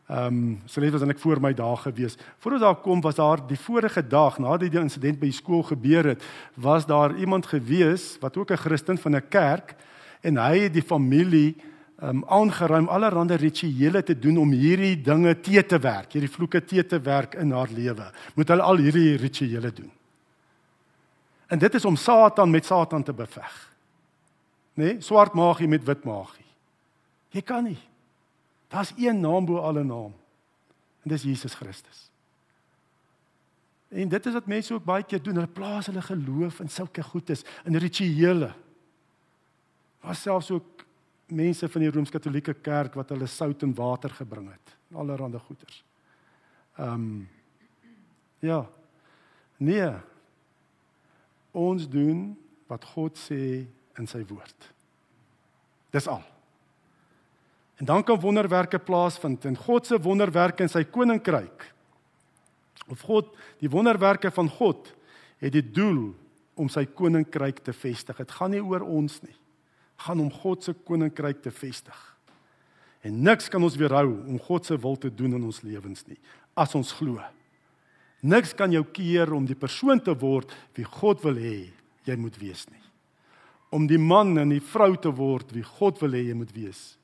Ehm, 0.07 0.27
um, 0.27 0.61
so 0.67 0.81
net 0.81 0.93
was 0.95 1.03
ek 1.03 1.19
voor 1.19 1.41
my 1.43 1.51
dae 1.55 1.77
gewees. 1.77 2.15
Voordat 2.39 2.61
daar 2.61 2.77
kom 2.79 3.01
was 3.03 3.17
daar 3.19 3.41
die 3.47 3.59
vorige 3.59 4.07
dag 4.07 4.39
nadat 4.39 4.71
die 4.71 4.81
insident 4.81 5.19
by 5.19 5.27
die 5.27 5.35
skool 5.35 5.65
gebeur 5.67 6.13
het, 6.13 6.23
was 6.55 6.87
daar 6.87 7.17
iemand 7.19 7.47
gewees 7.47 8.17
wat 8.21 8.37
ook 8.37 8.51
'n 8.51 8.57
Christen 8.57 8.99
van 8.99 9.17
'n 9.17 9.29
kerk 9.29 9.75
en 10.23 10.37
hy 10.37 10.59
het 10.59 10.73
die 10.73 10.83
familie 10.83 11.57
ehm 11.99 12.09
um, 12.09 12.25
aangeruim 12.29 12.89
allerlei 12.89 13.37
rituele 13.37 14.03
te 14.03 14.19
doen 14.19 14.37
om 14.39 14.51
hierdie 14.51 15.01
dinge 15.03 15.41
te 15.41 15.67
te 15.67 15.79
werk, 15.79 16.13
hierdie 16.13 16.31
vloeke 16.31 16.65
te 16.65 16.87
te 16.87 17.01
werk 17.01 17.35
in 17.35 17.51
haar 17.51 17.69
lewe. 17.71 18.13
Moet 18.35 18.49
hulle 18.49 18.63
al 18.63 18.77
hierdie 18.77 19.17
rituele 19.17 19.73
doen. 19.73 19.91
En 21.47 21.59
dit 21.59 21.75
is 21.75 21.85
om 21.85 21.97
Satan 21.97 22.51
met 22.51 22.65
Satan 22.65 23.03
te 23.03 23.13
beveg. 23.13 23.73
Nê? 24.75 24.85
Nee? 24.85 25.01
Swart 25.01 25.35
magie 25.35 25.69
met 25.69 25.85
wit 25.85 26.05
magie. 26.05 26.45
Jy 27.31 27.43
kan 27.43 27.65
nie. 27.65 27.79
Daar's 28.69 28.93
een 28.97 29.21
naam 29.21 29.45
bo 29.45 29.59
alle 29.59 29.85
naam. 29.85 30.15
En 31.03 31.09
dis 31.09 31.23
Jesus 31.23 31.55
Christus. 31.55 32.11
En 33.89 34.09
dit 34.09 34.27
is 34.27 34.33
wat 34.33 34.47
mense 34.47 34.75
ook 34.75 34.85
baie 34.85 35.05
keer 35.05 35.23
doen. 35.23 35.35
Hulle 35.35 35.47
plaas 35.47 35.87
hulle 35.87 36.03
geloof 36.03 36.61
in 36.61 36.69
sulke 36.69 37.03
goedes, 37.03 37.45
in 37.65 37.77
rituele. 37.77 38.53
Was 40.01 40.23
selfs 40.23 40.51
ook 40.51 40.85
mense 41.27 41.69
van 41.69 41.81
die 41.81 41.91
Rooms-Katolieke 41.91 42.55
Kerk 42.55 42.95
wat 42.95 43.09
hulle 43.15 43.27
sout 43.27 43.63
en 43.63 43.75
water 43.75 44.11
gebring 44.11 44.51
het. 44.51 44.77
Allerhande 44.95 45.39
goeders. 45.39 45.85
Ehm 46.77 46.93
um, 46.93 47.29
ja. 48.39 48.67
Nee. 49.57 49.93
Ons 51.51 51.89
doen 51.89 52.37
wat 52.67 52.85
God 52.85 53.19
sê 53.19 53.65
in 53.97 54.07
sy 54.07 54.21
woord. 54.29 54.73
Dis 55.91 56.07
al. 56.07 56.23
En 57.77 57.89
dan 57.89 58.05
kan 58.05 58.21
wonderwerke 58.21 58.79
plaasvind 58.79 59.45
en 59.45 59.57
God 59.57 59.87
se 59.87 59.99
wonderwerke 60.01 60.65
in 60.65 60.73
sy 60.73 60.85
koninkryk. 60.85 61.67
Of 62.89 63.03
God, 63.05 63.33
die 63.61 63.71
wonderwerke 63.71 64.31
van 64.31 64.49
God 64.49 64.93
het 65.43 65.53
die 65.53 65.65
doel 65.65 66.15
om 66.57 66.71
sy 66.73 66.87
koninkryk 66.89 67.61
te 67.67 67.75
vestig. 67.77 68.17
Dit 68.17 68.33
gaan 68.39 68.55
nie 68.55 68.63
oor 68.65 68.87
ons 68.87 69.21
nie. 69.23 69.35
Dit 69.35 70.07
gaan 70.07 70.21
om 70.21 70.33
God 70.33 70.65
se 70.65 70.73
koninkryk 70.87 71.43
te 71.45 71.53
vestig. 71.53 71.99
En 73.07 73.23
niks 73.23 73.51
kan 73.53 73.63
ons 73.63 73.77
weerhou 73.79 74.09
om 74.27 74.41
God 74.43 74.67
se 74.67 74.77
wil 74.81 74.97
te 75.01 75.13
doen 75.13 75.37
in 75.37 75.45
ons 75.47 75.63
lewens 75.65 76.07
nie 76.09 76.19
as 76.57 76.73
ons 76.75 76.91
glo. 76.97 77.21
Niks 78.25 78.55
kan 78.57 78.73
jou 78.73 78.83
keer 78.97 79.31
om 79.37 79.45
die 79.47 79.59
persoon 79.59 80.01
te 80.03 80.15
word 80.17 80.55
wie 80.75 80.87
God 80.89 81.21
wil 81.27 81.37
hê 81.39 81.59
jy 82.09 82.17
moet 82.19 82.39
wees 82.41 82.65
nie. 82.71 82.83
Om 83.77 83.87
die 83.91 84.01
man 84.01 84.39
en 84.41 84.55
die 84.55 84.63
vrou 84.63 84.95
te 84.97 85.13
word 85.13 85.53
wie 85.55 85.65
God 85.77 86.01
wil 86.01 86.17
hê 86.17 86.25
jy 86.31 86.37
moet 86.39 86.55
wees. 86.57 86.97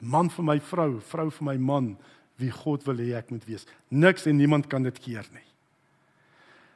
Man 0.00 0.30
vir 0.30 0.44
my 0.44 0.58
vrou, 0.60 0.98
vrou 1.10 1.30
vir 1.30 1.46
my 1.52 1.56
man 1.58 1.94
wie 2.40 2.50
God 2.50 2.84
wil 2.86 2.98
hê 2.98 3.12
ek 3.18 3.30
moet 3.30 3.44
wees. 3.46 3.66
Niks 3.90 4.26
en 4.26 4.38
niemand 4.38 4.66
kan 4.70 4.82
dit 4.82 4.98
keer 4.98 5.26
nie. 5.34 5.46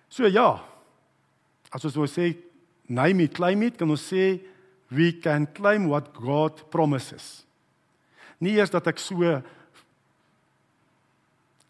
So 0.09 0.29
ja. 0.31 0.61
As 1.75 1.85
ons 1.85 1.99
wou 1.99 2.07
sê 2.09 2.33
name 2.89 3.27
it, 3.27 3.35
claim 3.37 3.63
it, 3.67 3.77
kan 3.77 3.91
ons 3.91 4.07
sê 4.09 4.39
we 4.89 5.13
can 5.13 5.47
claim 5.53 5.89
what 5.91 6.15
God 6.17 6.63
promises. 6.73 7.43
Nie 8.41 8.57
eers 8.57 8.73
dat 8.73 8.87
ek 8.89 9.03
so 9.03 9.41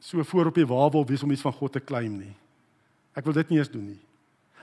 so 0.08 0.22
voor 0.24 0.48
op 0.48 0.56
die 0.56 0.68
wa 0.68 0.86
wil 0.92 1.04
wees 1.08 1.24
om 1.24 1.32
iets 1.34 1.44
van 1.44 1.52
God 1.52 1.74
te 1.74 1.82
claim 1.84 2.14
nie. 2.20 2.34
Ek 3.18 3.26
wil 3.26 3.34
dit 3.36 3.50
nie 3.50 3.58
eens 3.58 3.72
doen 3.72 3.88
nie. 3.90 4.02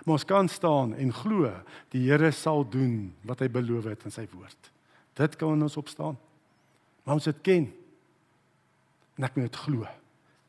Maar 0.06 0.18
ons 0.20 0.28
kan 0.28 0.48
staan 0.50 0.94
en 0.98 1.12
glo 1.14 1.50
die 1.94 2.06
Here 2.08 2.32
sal 2.34 2.64
doen 2.70 3.12
wat 3.26 3.42
hy 3.44 3.50
beloof 3.52 3.90
het 3.90 4.06
in 4.08 4.14
sy 4.14 4.26
woord. 4.32 4.72
Dit 5.18 5.36
kan 5.40 5.62
ons 5.62 5.78
opstaan. 5.78 6.18
Maar 7.06 7.20
ons 7.20 7.28
dit 7.30 7.42
ken. 7.46 7.68
En 9.16 9.28
ek 9.28 9.38
moet 9.38 9.48
dit 9.48 9.62
glo. 9.66 9.88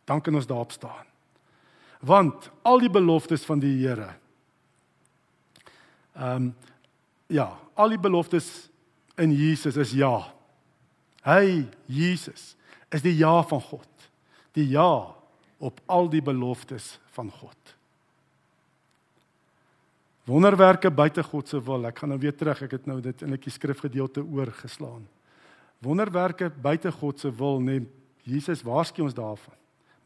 Dan 0.09 0.23
kan 0.25 0.35
ons 0.35 0.49
daarop 0.49 0.73
staan. 0.73 1.05
Want 2.01 2.51
al 2.67 2.83
die 2.83 2.93
beloftes 2.93 3.45
van 3.45 3.61
die 3.63 3.77
Here 3.85 4.15
ehm 6.17 6.49
um, 6.49 6.55
ja, 7.29 7.51
al 7.75 7.91
die 7.91 8.01
beloftes 8.01 8.69
in 9.19 9.33
Jesus 9.35 9.77
is 9.77 9.91
ja. 9.93 10.33
Hy 11.27 11.67
Jesus 11.91 12.55
is 12.95 13.03
die 13.03 13.17
ja 13.19 13.43
van 13.51 13.61
God. 13.61 14.07
Die 14.55 14.69
ja 14.71 15.13
op 15.59 15.81
al 15.91 16.09
die 16.09 16.23
beloftes 16.23 17.01
van 17.17 17.31
God. 17.31 17.75
Wonderwerke 20.27 20.91
buite 20.91 21.23
God 21.23 21.49
se 21.49 21.61
wil. 21.63 21.87
Ek 21.87 21.99
gaan 21.99 22.15
nou 22.15 22.21
weer 22.23 22.37
terug. 22.37 22.63
Ek 22.63 22.79
het 22.79 22.87
nou 22.87 23.01
dit 23.01 23.23
in 23.23 23.35
'n 23.35 23.51
skrifgedeelte 23.51 24.23
oorgeslaan. 24.23 25.07
Wonderwerke 25.85 26.51
buite 26.51 26.93
God 26.93 27.21
se 27.21 27.31
wil, 27.31 27.61
nee, 27.61 27.83
Jesus 28.27 28.63
waarsku 28.67 29.03
ons 29.05 29.15
daarvan. 29.15 29.55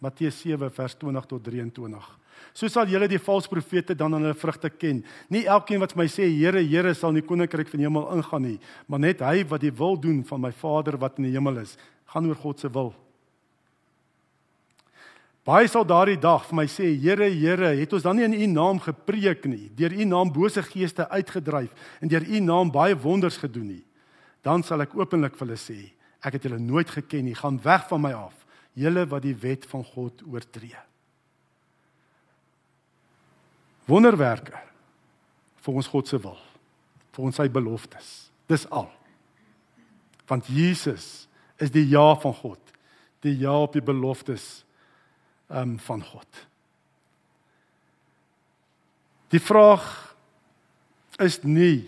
Matteus 0.01 0.41
7 0.41 0.71
vers 0.73 0.97
20 0.97 1.27
tot 1.29 1.45
23. 1.45 2.09
So 2.57 2.69
sal 2.73 2.89
julle 2.89 3.09
die 3.09 3.21
valse 3.21 3.51
profete 3.51 3.95
dan 3.95 4.15
aan 4.17 4.25
hulle 4.25 4.39
vrugte 4.39 4.71
ken. 4.73 5.03
Nie 5.31 5.45
elkeen 5.47 5.81
wat 5.83 5.93
my 5.97 6.07
sê 6.11 6.27
Here, 6.33 6.63
Here 6.65 6.95
sal 6.97 7.15
in 7.15 7.21
die 7.21 7.27
koninkryk 7.27 7.69
van 7.71 7.83
die 7.83 7.87
hemel 7.87 8.09
ingaan 8.17 8.47
nie, 8.47 8.57
maar 8.89 9.03
net 9.03 9.23
hy 9.25 9.45
wat 9.49 9.63
die 9.63 9.73
wil 9.77 10.01
doen 10.01 10.25
van 10.27 10.43
my 10.43 10.51
Vader 10.57 10.99
wat 11.01 11.21
in 11.21 11.29
die 11.29 11.37
hemel 11.37 11.63
is, 11.63 11.77
gaan 12.11 12.27
oor 12.27 12.41
God 12.41 12.61
se 12.61 12.73
wil. 12.73 12.93
Baie 15.47 15.69
sal 15.73 15.87
daardie 15.89 16.19
dag 16.21 16.45
vir 16.49 16.59
my 16.59 16.67
sê, 16.69 16.91
Here, 17.01 17.29
Here, 17.31 17.75
het 17.79 17.93
ons 17.97 18.05
dan 18.09 18.19
nie 18.19 18.27
in 18.27 18.37
U 18.41 18.51
naam 18.57 18.81
gepreek 18.83 19.47
nie, 19.49 19.69
deur 19.77 19.95
U 19.95 20.09
naam 20.09 20.33
bose 20.33 20.65
geeste 20.65 21.07
uitgedryf 21.13 21.71
en 22.01 22.11
deur 22.11 22.27
U 22.27 22.43
naam 22.45 22.73
baie 22.73 22.99
wonders 22.99 23.39
gedoen 23.41 23.77
nie? 23.77 23.85
Dan 24.45 24.65
sal 24.65 24.85
ek 24.85 24.97
openlik 24.97 25.37
vir 25.37 25.47
hulle 25.47 25.61
sê, 25.61 25.79
ek 26.25 26.37
het 26.37 26.47
julle 26.47 26.61
nooit 26.61 26.91
geken 26.91 27.27
nie, 27.29 27.37
gaan 27.37 27.61
weg 27.65 27.87
van 27.89 28.03
my 28.05 28.13
af, 28.17 28.37
julle 28.79 29.05
wat 29.11 29.25
die 29.25 29.37
wet 29.43 29.67
van 29.69 29.85
God 29.85 30.23
oortree. 30.29 30.79
Wonderwerke 33.91 34.57
vir 35.61 35.77
ons 35.77 35.89
God 35.91 36.09
se 36.09 36.21
wil, 36.23 36.39
vir 37.13 37.27
ons 37.27 37.41
sy 37.41 37.49
beloftes. 37.53 38.11
Dis 38.51 38.67
al. 38.71 38.89
Want 40.31 40.49
Jesus 40.51 41.27
is 41.61 41.73
die 41.75 41.87
ja 41.91 42.15
van 42.23 42.35
God, 42.39 42.61
die 43.25 43.35
ja 43.43 43.57
op 43.65 43.75
die 43.75 43.85
beloftes 43.85 44.63
um, 45.51 45.77
van 45.83 46.05
God. 46.07 46.47
Die 49.31 49.43
vraag 49.43 49.85
is 51.21 51.43
nie 51.45 51.85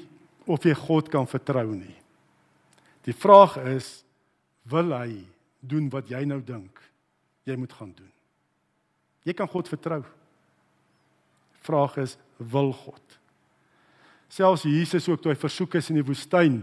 of 0.46 0.66
jy 0.66 0.74
God 0.76 1.08
kan 1.10 1.26
vertrou 1.30 1.72
nie. 1.74 2.01
Die 3.06 3.14
vraag 3.14 3.56
is 3.74 4.04
wil 4.70 4.94
hy 4.94 5.22
doen 5.60 5.88
wat 5.90 6.10
jy 6.10 6.24
nou 6.24 6.40
dink 6.42 6.78
jy 7.46 7.56
moet 7.58 7.72
gaan 7.74 7.90
doen. 7.96 8.12
Jy 9.26 9.34
kan 9.34 9.50
God 9.50 9.70
vertrou. 9.70 10.02
Vraag 11.62 11.96
is 12.02 12.16
wil 12.38 12.72
God? 12.72 13.22
selfs 14.32 14.64
Jesus 14.64 15.08
ook 15.10 15.20
toe 15.20 15.32
hy 15.34 15.36
versoek 15.36 15.74
is 15.76 15.90
in 15.92 15.98
die 15.98 16.06
woestyn 16.06 16.62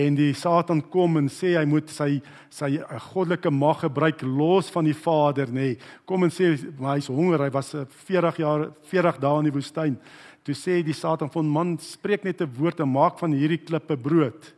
en 0.00 0.14
die 0.14 0.30
Satan 0.38 0.78
kom 0.92 1.18
en 1.18 1.26
sê 1.32 1.56
hy 1.56 1.64
moet 1.66 1.90
sy 1.90 2.20
sy 2.54 2.76
eh, 2.78 3.00
goddelike 3.10 3.50
mag 3.50 3.80
gebruik 3.82 4.22
los 4.22 4.70
van 4.70 4.86
die 4.86 4.94
Vader 4.94 5.50
nê. 5.50 5.72
Nee. 5.72 5.78
Kom 6.06 6.22
en 6.26 6.30
sê 6.34 6.52
maar 6.78 6.98
hy's 6.98 7.10
honger, 7.10 7.42
hy 7.42 7.50
was 7.54 7.72
40 7.74 8.38
eh, 8.38 8.40
jaar 8.44 8.68
40 8.92 9.18
dae 9.24 9.42
in 9.42 9.48
die 9.50 9.56
woestyn. 9.56 9.98
Toe 10.46 10.54
sê 10.54 10.78
die 10.86 10.94
Satan 10.94 11.32
van 11.34 11.50
man 11.50 11.74
spreek 11.82 12.22
net 12.24 12.42
'n 12.42 12.54
woord 12.58 12.80
en 12.80 12.94
maak 12.94 13.18
van 13.18 13.34
hierdie 13.34 13.58
klippe 13.58 13.96
brood. 13.96 14.54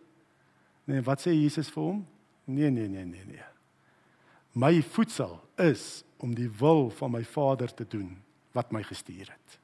Nee, 0.84 1.02
wat 1.06 1.22
sê 1.22 1.34
Jesus 1.34 1.70
vir 1.72 1.82
hom? 1.82 2.00
Nee, 2.50 2.70
nee, 2.70 2.88
nee, 2.90 3.04
nee, 3.06 3.24
nee. 3.28 3.48
My 4.52 4.82
voedsel 4.82 5.38
is 5.56 6.02
om 6.22 6.34
die 6.36 6.50
wil 6.58 6.90
van 6.98 7.14
my 7.14 7.22
Vader 7.24 7.70
te 7.74 7.86
doen 7.88 8.10
wat 8.52 8.72
my 8.74 8.82
gestuur 8.84 9.30
het. 9.30 9.58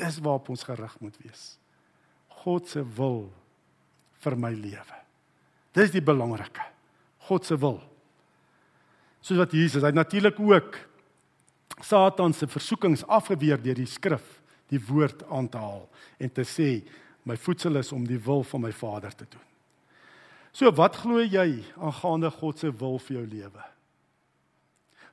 Dis 0.00 0.18
waarop 0.18 0.48
ons 0.50 0.64
gerig 0.66 0.96
moet 1.00 1.16
wees. 1.22 1.44
God 2.42 2.68
se 2.68 2.82
wil 2.96 3.28
vir 4.24 4.36
my 4.36 4.50
lewe. 4.56 4.98
Dis 5.76 5.92
die 5.94 6.02
belangrike. 6.02 6.64
God 7.28 7.46
se 7.46 7.56
wil. 7.60 7.78
Soos 9.20 9.38
wat 9.38 9.52
Jesus, 9.54 9.84
hy 9.84 9.92
natuurlik 9.94 10.40
ook 10.40 10.78
Satan 11.84 12.34
se 12.36 12.48
versoekings 12.50 13.04
afgeweer 13.08 13.60
deur 13.62 13.78
die 13.78 13.88
skrif, 13.88 14.40
die 14.72 14.80
woord 14.80 15.22
aan 15.32 15.48
te 15.48 15.60
haal 15.60 15.86
en 16.20 16.32
te 16.32 16.44
sê 16.48 16.80
my 17.28 17.36
voedsel 17.36 17.80
is 17.80 17.92
om 17.92 18.04
die 18.08 18.20
wil 18.24 18.42
van 18.48 18.64
my 18.64 18.72
Vader 18.72 19.14
te 19.14 19.28
doen. 19.28 19.46
So 20.52 20.70
wat 20.74 20.98
glo 20.98 21.22
jy 21.22 21.62
aangaande 21.78 22.30
God 22.40 22.58
se 22.58 22.70
wil 22.74 22.98
vir 22.98 23.20
jou 23.20 23.26
lewe? 23.26 23.66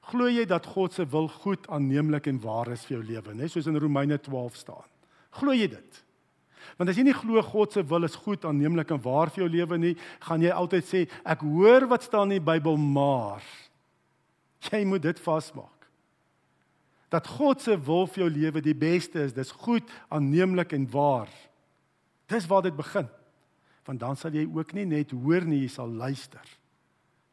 Glo 0.08 0.30
jy 0.32 0.45
dat 0.47 0.65
God 0.71 0.95
se 0.95 1.04
wil 1.12 1.28
goed, 1.43 1.67
aanneemlik 1.67 2.30
en 2.32 2.39
waar 2.41 2.71
is 2.71 2.86
vir 2.88 2.97
jou 2.97 3.06
lewe, 3.06 3.36
net 3.36 3.52
soos 3.52 3.67
in 3.67 3.78
Romeine 3.80 4.17
12 4.23 4.56
staan? 4.56 4.88
Glo 5.38 5.54
jy 5.54 5.67
dit? 5.73 6.04
Want 6.80 6.91
as 6.91 6.97
jy 7.00 7.06
nie 7.08 7.15
glo 7.15 7.41
God 7.43 7.76
se 7.76 7.84
wil 7.88 8.08
is 8.08 8.15
goed, 8.23 8.45
aanneemlik 8.47 8.91
en 8.93 9.02
waar 9.04 9.32
vir 9.34 9.43
jou 9.43 9.50
lewe 9.52 9.80
nie, 9.82 9.93
gaan 10.26 10.43
jy 10.43 10.54
altyd 10.54 10.88
sê 10.88 11.04
ek 11.28 11.43
hoor 11.45 11.88
wat 11.91 12.08
staan 12.08 12.32
in 12.32 12.39
die 12.39 12.47
Bybel, 12.47 12.78
maar 12.80 13.43
jy 14.71 14.84
moet 14.88 15.06
dit 15.06 15.19
vasmaak. 15.23 15.73
Dat 17.13 17.28
God 17.38 17.63
se 17.63 17.78
wil 17.80 18.08
vir 18.12 18.26
jou 18.26 18.32
lewe 18.32 18.63
die 18.63 18.76
beste 18.76 19.21
is, 19.23 19.36
dis 19.36 19.54
goed, 19.63 19.86
aanneemlik 20.12 20.73
en 20.76 20.88
waar. 20.91 21.32
Dis 22.28 22.47
waar 22.50 22.65
dit 22.65 22.76
begin. 22.76 23.08
Want 23.88 24.02
dan 24.04 24.17
sal 24.19 24.36
jy 24.36 24.45
ook 24.45 24.73
nie 24.76 24.86
net 24.86 25.13
hoor 25.15 25.45
nie, 25.47 25.63
jy 25.63 25.71
sal 25.71 25.88
luister. 25.88 26.43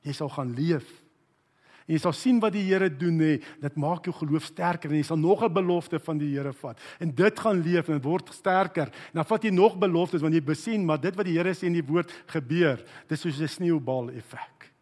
Jy 0.06 0.14
sal 0.14 0.30
gaan 0.30 0.52
leef. 0.54 0.86
En 1.84 1.92
jy 1.92 2.00
sal 2.00 2.14
sien 2.16 2.38
wat 2.40 2.54
die 2.54 2.64
Here 2.64 2.88
doen 2.88 3.18
hè, 3.20 3.34
dit 3.60 3.74
maak 3.80 4.06
jou 4.08 4.14
geloof 4.16 4.46
sterker 4.48 4.92
en 4.92 4.96
jy 4.96 5.04
sal 5.04 5.20
nog 5.20 5.42
'n 5.44 5.52
belofte 5.52 5.98
van 5.98 6.18
die 6.18 6.32
Here 6.32 6.52
vat. 6.52 6.78
En 6.98 7.10
dit 7.10 7.40
gaan 7.40 7.60
leef 7.60 7.88
en 7.88 8.00
word 8.00 8.32
sterker. 8.32 8.88
En 9.12 9.20
dan 9.20 9.24
vat 9.24 9.42
jy 9.42 9.50
nog 9.50 9.76
beloftes 9.76 10.22
want 10.22 10.34
jy 10.34 10.40
besien 10.40 10.84
maar 10.84 11.00
dit 11.00 11.14
wat 11.14 11.26
die 11.26 11.36
Here 11.36 11.52
sê 11.52 11.66
in 11.66 11.74
die 11.74 11.84
woord 11.84 12.10
gebeur. 12.26 12.82
Dis 13.08 13.20
soos 13.20 13.40
'n 13.40 13.48
sneeubal 13.48 14.10
effek. 14.10 14.72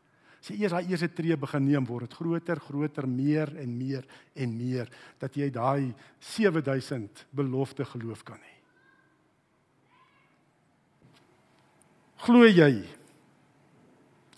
As 0.40 0.48
jy 0.48 0.62
eers 0.62 0.72
daai 0.72 0.90
eerste 0.90 1.08
tree 1.08 1.36
begin 1.36 1.64
neem 1.64 1.84
word 1.86 2.08
dit 2.10 2.14
groter, 2.18 2.60
groter, 2.60 3.06
meer 3.06 3.56
en 3.62 3.78
meer 3.78 4.04
en 4.34 4.56
meer 4.56 4.88
dat 5.18 5.34
jy 5.34 5.50
daai 5.50 5.94
7000 6.18 7.26
belofte 7.30 7.84
geloof 7.84 8.24
kan 8.24 8.38
hê. 8.38 8.51
Glo 12.22 12.46
jy 12.46 12.84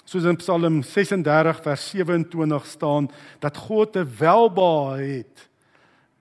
soos 0.09 0.25
in 0.29 0.39
Psalm 0.41 0.79
36 0.87 1.59
vers 1.65 1.83
27 1.93 2.69
staan 2.69 3.09
dat 3.43 3.57
God 3.67 3.97
'n 3.97 4.09
welbehae 4.09 5.21
het 5.21 5.49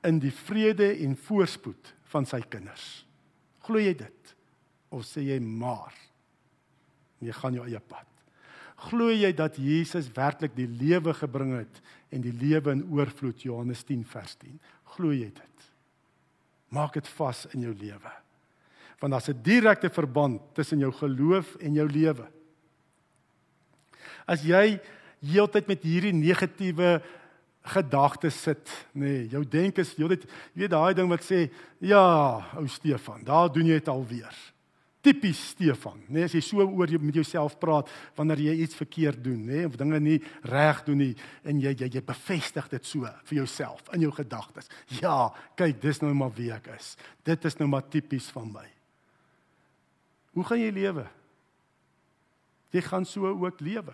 in 0.04 0.20
die 0.20 0.32
vrede 0.32 0.98
en 1.06 1.16
voorspoed 1.16 1.94
van 2.12 2.26
sy 2.26 2.42
kinders. 2.42 3.06
Glo 3.64 3.80
jy 3.80 3.94
dit? 3.96 4.36
Of 4.90 5.06
sê 5.06 5.22
jy 5.24 5.40
maar 5.40 5.94
jy 7.20 7.32
gaan 7.32 7.54
jou 7.54 7.66
eie 7.66 7.80
pad? 7.80 8.08
Glo 8.76 9.08
jy 9.10 9.32
dat 9.32 9.56
Jesus 9.56 10.12
werklik 10.12 10.56
die 10.56 10.68
lewe 10.68 11.14
gebring 11.14 11.56
het 11.58 11.82
en 12.12 12.22
die 12.22 12.34
lewe 12.34 12.72
in 12.72 12.92
oorvloed 12.92 13.42
Johannes 13.42 13.84
10 13.84 14.04
vers 14.04 14.36
10? 14.36 14.60
Glo 14.84 15.12
jy 15.12 15.32
dit? 15.32 15.72
Maak 16.70 16.94
dit 16.94 17.08
vas 17.08 17.46
in 17.54 17.62
jou 17.62 17.74
lewe. 17.74 18.23
Want 19.04 19.12
daar's 19.12 19.28
'n 19.28 19.44
direkte 19.44 19.90
verband 19.90 20.42
tussen 20.56 20.80
jou 20.80 20.92
geloof 20.92 21.56
en 21.60 21.74
jou 21.74 21.90
lewe 21.90 22.32
as 24.30 24.44
jy 24.46 24.78
heeltyd 25.24 25.70
met 25.72 25.86
hierdie 25.86 26.16
negatiewe 26.16 26.98
gedagtes 27.74 28.42
sit, 28.44 28.72
nê. 28.92 29.04
Nee, 29.04 29.28
jou 29.32 29.44
denk 29.48 29.80
is 29.80 29.94
weet 29.96 30.26
jy 30.26 30.66
weet 30.66 30.74
daai 30.74 30.94
ding 30.98 31.08
wat 31.12 31.24
sê, 31.24 31.46
ja, 31.80 32.04
ou 32.60 32.68
Stefan, 32.68 33.24
daar 33.24 33.52
doen 33.52 33.70
jy 33.72 33.80
dit 33.80 33.92
alweer. 33.92 34.36
Tipies 35.04 35.40
Stefan, 35.52 35.98
nê, 36.08 36.22
nee, 36.22 36.28
as 36.28 36.36
jy 36.36 36.42
so 36.44 36.64
oor 36.64 36.92
jy 36.92 37.00
met 37.00 37.16
jouself 37.20 37.58
praat 37.60 37.90
wanneer 38.16 38.40
jy 38.40 38.54
iets 38.64 38.78
verkeerd 38.80 39.24
doen, 39.24 39.40
nê, 39.48 39.62
nee, 39.62 39.68
of 39.68 39.80
dinge 39.80 40.00
nie 40.04 40.20
reg 40.48 40.84
doen 40.88 41.02
nie 41.04 41.14
en 41.48 41.60
jy 41.64 41.76
jy 41.86 41.92
jy 41.98 42.04
bevestig 42.04 42.70
dit 42.72 42.88
so 42.88 43.08
vir 43.32 43.40
jouself 43.42 43.88
in 43.96 44.08
jou 44.08 44.12
gedagtes. 44.16 44.72
Ja, 45.00 45.32
kyk, 45.60 45.80
dis 45.84 46.04
nou 46.04 46.14
maar 46.16 46.36
wie 46.36 46.52
ek 46.56 46.72
is. 46.76 46.96
Dit 47.24 47.48
is 47.48 47.60
nou 47.60 47.72
maar 47.72 47.88
tipies 47.88 48.32
van 48.36 48.52
my. 48.52 48.73
Hoe 50.34 50.46
gaan 50.48 50.60
jy 50.60 50.72
lewe? 50.74 51.06
Jy 52.74 52.82
gaan 52.82 53.06
so 53.06 53.30
ook 53.30 53.60
lewe. 53.62 53.94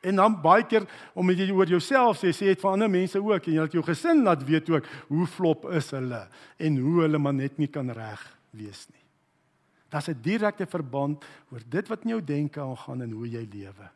En 0.00 0.20
dan 0.20 0.36
baie 0.42 0.62
keer 0.68 0.86
om 1.18 1.30
jy 1.32 1.48
oor 1.50 1.66
jouself 1.66 2.20
sê, 2.20 2.30
sê 2.30 2.52
dit 2.52 2.60
vir 2.60 2.70
ander 2.70 2.90
mense 2.90 3.18
ook 3.18 3.48
en 3.48 3.54
jy 3.54 3.64
laat 3.64 3.74
jou 3.74 3.82
gesin 3.82 4.22
laat 4.22 4.44
weet 4.46 4.70
ook 4.70 4.86
hoe 5.08 5.26
flop 5.26 5.66
is 5.74 5.90
hulle 5.96 6.22
en 6.62 6.78
hoe 6.84 7.02
hulle 7.02 7.18
maar 7.18 7.34
net 7.34 7.58
nie 7.58 7.70
kan 7.72 7.90
reg 7.90 8.22
wees 8.54 8.86
nie. 8.92 9.02
Daar's 9.90 10.08
'n 10.08 10.20
direkte 10.22 10.66
verband 10.66 11.24
oor 11.50 11.62
dit 11.66 11.88
wat 11.88 12.02
in 12.04 12.10
jou 12.10 12.24
denke 12.24 12.60
aangaan 12.60 13.02
en 13.02 13.10
hoe 13.10 13.28
jy 13.28 13.48
lewe. 13.50 13.90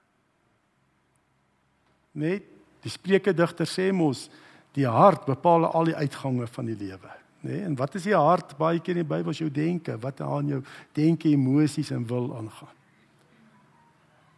Net 2.13 2.43
die 2.83 2.91
Spreuke 2.91 3.33
digter 3.33 3.67
sê 3.67 3.93
mos 3.93 4.29
die 4.73 4.89
hart 4.89 5.27
bepaal 5.27 5.67
al 5.67 5.85
die 5.85 5.97
uitgange 5.97 6.47
van 6.47 6.67
die 6.67 6.77
lewe, 6.77 7.11
nê? 7.43 7.51
Nee, 7.51 7.65
en 7.67 7.75
wat 7.79 7.95
is 7.99 8.07
die 8.07 8.17
hart 8.17 8.57
baie 8.59 8.81
keer 8.81 8.99
in 8.99 9.05
die 9.05 9.13
Bybel 9.15 9.35
as 9.35 9.41
jou 9.43 9.51
denke, 9.51 9.99
wat 10.03 10.21
aan 10.25 10.49
jou 10.55 10.61
denke, 10.97 11.31
emosies 11.33 11.91
en 11.95 12.07
wil 12.07 12.31
aangaan. 12.39 12.75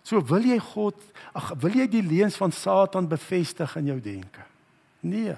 So 0.05 0.21
wil 0.29 0.45
jy 0.45 0.59
God, 0.61 1.01
ag 1.33 1.55
wil 1.63 1.79
jy 1.81 1.87
die 1.89 2.05
leuns 2.05 2.37
van 2.37 2.53
Satan 2.53 3.09
bevestig 3.09 3.77
in 3.81 3.89
jou 3.95 3.99
denke? 4.05 4.45
Nee. 5.05 5.37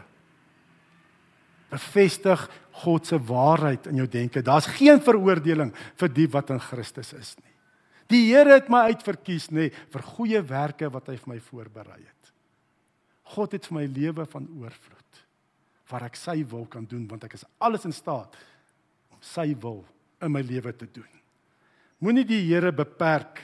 Bevestig 1.70 2.46
God 2.82 3.06
se 3.06 3.18
waarheid 3.18 3.86
in 3.90 4.02
jou 4.02 4.08
denke. 4.10 4.42
Daar's 4.42 4.68
geen 4.74 5.00
veroordeling 5.02 5.72
vir 5.98 6.12
die 6.12 6.26
wat 6.34 6.50
in 6.54 6.62
Christus 6.62 7.14
is 7.14 7.34
nie. 7.38 7.54
Die 8.10 8.22
Here 8.28 8.54
het 8.54 8.68
my 8.70 8.84
uitverkies 8.92 9.48
nê 9.54 9.70
vir 9.72 10.10
goeie 10.14 10.42
werke 10.46 10.90
wat 10.94 11.10
hy 11.10 11.16
vir 11.18 11.32
my 11.34 11.40
voorberei 11.42 12.02
het. 12.02 12.34
God 13.34 13.56
het 13.56 13.66
vir 13.66 13.80
my 13.80 13.86
lewe 13.90 14.26
van 14.30 14.46
oorvloed 14.46 14.95
waar 15.90 16.08
ek 16.08 16.18
sy 16.18 16.40
wil 16.50 16.66
kan 16.70 16.86
doen 16.88 17.06
want 17.10 17.24
ek 17.26 17.36
is 17.38 17.46
alles 17.62 17.86
in 17.86 17.94
staat 17.94 18.34
om 19.12 19.20
sy 19.22 19.52
wil 19.62 19.84
in 20.22 20.32
my 20.32 20.42
lewe 20.44 20.72
te 20.74 20.88
doen. 20.88 21.08
Moenie 22.02 22.26
die 22.28 22.42
Here 22.48 22.72
beperk 22.74 23.42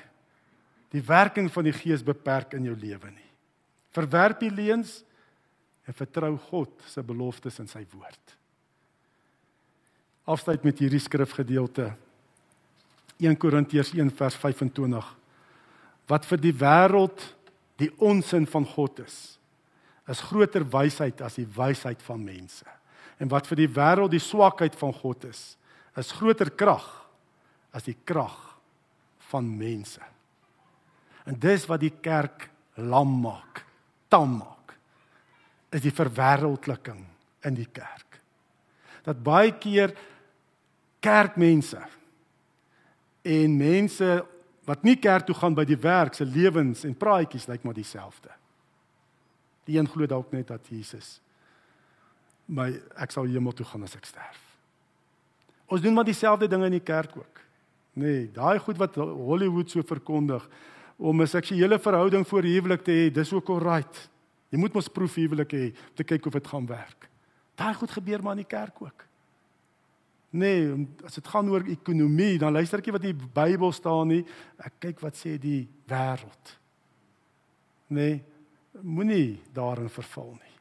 die 0.92 1.02
werking 1.04 1.48
van 1.52 1.64
die 1.64 1.72
Gees 1.72 2.02
beperk 2.04 2.52
in 2.58 2.66
jou 2.68 2.74
lewe 2.76 3.08
nie. 3.08 3.30
Verwerp 3.96 4.42
die 4.42 4.52
leuns 4.52 5.00
en 5.88 5.96
vertrou 5.96 6.34
God 6.50 6.84
se 6.88 7.02
beloftes 7.04 7.58
in 7.62 7.68
sy 7.70 7.82
woord. 7.94 8.36
Afsluit 10.28 10.64
met 10.64 10.78
hierdie 10.84 11.00
skrifgedeelte 11.02 11.90
1 13.22 13.38
Korintiërs 13.40 13.92
1 13.96 14.12
vers 14.18 14.36
25 14.38 15.10
wat 16.10 16.26
vir 16.28 16.42
die 16.42 16.54
wêreld 16.54 17.24
die 17.80 17.90
onsin 18.02 18.46
van 18.50 18.66
God 18.68 19.02
is 19.06 19.16
is 20.08 20.20
groter 20.20 20.64
wysheid 20.66 21.20
as 21.22 21.38
die 21.38 21.48
wysheid 21.56 22.02
van 22.02 22.24
mense 22.24 22.66
en 23.22 23.30
wat 23.30 23.46
vir 23.46 23.64
die 23.64 23.70
wêreld 23.70 24.14
die 24.14 24.22
swakheid 24.22 24.74
van 24.78 24.94
God 25.02 25.28
is 25.30 25.42
is 25.96 26.14
groter 26.16 26.50
krag 26.50 26.88
as 27.72 27.86
die 27.86 27.96
krag 28.04 28.38
van 29.30 29.46
mense 29.58 30.02
En 31.28 31.38
dis 31.38 31.66
wat 31.70 31.82
die 31.82 31.92
kerk 32.02 32.48
lam 32.80 33.14
maak, 33.22 33.62
tam 34.10 34.38
maak. 34.40 34.74
Is 35.72 35.84
die 35.84 35.94
verwêreldliking 35.94 37.04
in 37.46 37.56
die 37.56 37.68
kerk. 37.72 38.18
Dat 39.06 39.22
baie 39.22 39.54
keer 39.58 39.94
kerkmense 41.02 41.80
en 43.26 43.56
mense 43.58 44.10
wat 44.66 44.84
nie 44.86 44.96
kerk 45.02 45.26
toe 45.26 45.34
gaan 45.34 45.56
by 45.58 45.64
die 45.66 45.78
werk 45.78 46.14
se 46.14 46.26
lewens 46.26 46.84
en 46.86 46.94
praatjies 46.98 47.48
lyk 47.50 47.64
maar 47.66 47.74
dieselfde. 47.74 48.30
Die 49.66 49.78
een 49.78 49.88
glo 49.88 50.06
dalk 50.06 50.32
net 50.32 50.48
dat 50.48 50.66
Jesus 50.68 51.20
my 52.52 52.68
ek 53.00 53.12
sal 53.14 53.28
hemel 53.30 53.54
toe 53.56 53.66
gaan 53.66 53.86
as 53.86 53.94
ek 53.96 54.08
sterf. 54.08 54.40
Ons 55.72 55.80
doen 55.80 55.94
maar 55.94 56.04
dieselfde 56.04 56.48
dinge 56.50 56.68
in 56.68 56.76
die 56.76 56.84
kerk 56.84 57.14
ook. 57.16 57.40
Nee, 57.96 58.26
daai 58.32 58.58
goed 58.58 58.80
wat 58.80 58.96
Hollywood 58.96 59.70
so 59.70 59.82
verkondig, 59.82 60.48
om 60.96 61.20
'n 61.20 61.26
seksuele 61.26 61.78
verhouding 61.78 62.26
voor 62.28 62.42
huwelik 62.42 62.82
te 62.82 62.90
hê, 62.90 63.12
dis 63.12 63.32
ook 63.32 63.48
alright. 63.48 64.10
Jy 64.50 64.58
moet 64.58 64.72
mos 64.72 64.88
proef 64.88 65.14
huwelik 65.14 65.52
hê 65.52 65.64
om 65.72 65.94
te 65.94 66.04
kyk 66.04 66.26
of 66.26 66.32
dit 66.32 66.46
gaan 66.46 66.66
werk. 66.66 67.08
Daai 67.54 67.74
goed 67.74 67.90
gebeur 67.90 68.22
maar 68.22 68.32
in 68.32 68.44
die 68.44 68.56
kerk 68.56 68.82
ook. 68.82 69.04
Nee, 70.30 70.88
as 71.04 71.14
dit 71.14 71.26
gaan 71.28 71.48
oor 71.50 71.64
ekonomie, 71.68 72.38
dan 72.38 72.52
luister 72.52 72.78
ek 72.78 72.86
nie 72.86 72.92
wat 72.92 73.02
die 73.02 73.14
Bybel 73.34 73.72
staan 73.72 74.08
nie. 74.08 74.24
Ek 74.58 74.72
kyk 74.78 75.00
wat 75.00 75.14
sê 75.16 75.38
die 75.38 75.68
wêreld. 75.86 76.58
Nee, 77.88 78.22
moenie 78.80 79.40
daarin 79.54 79.90
verval 79.92 80.32
nie. 80.32 80.56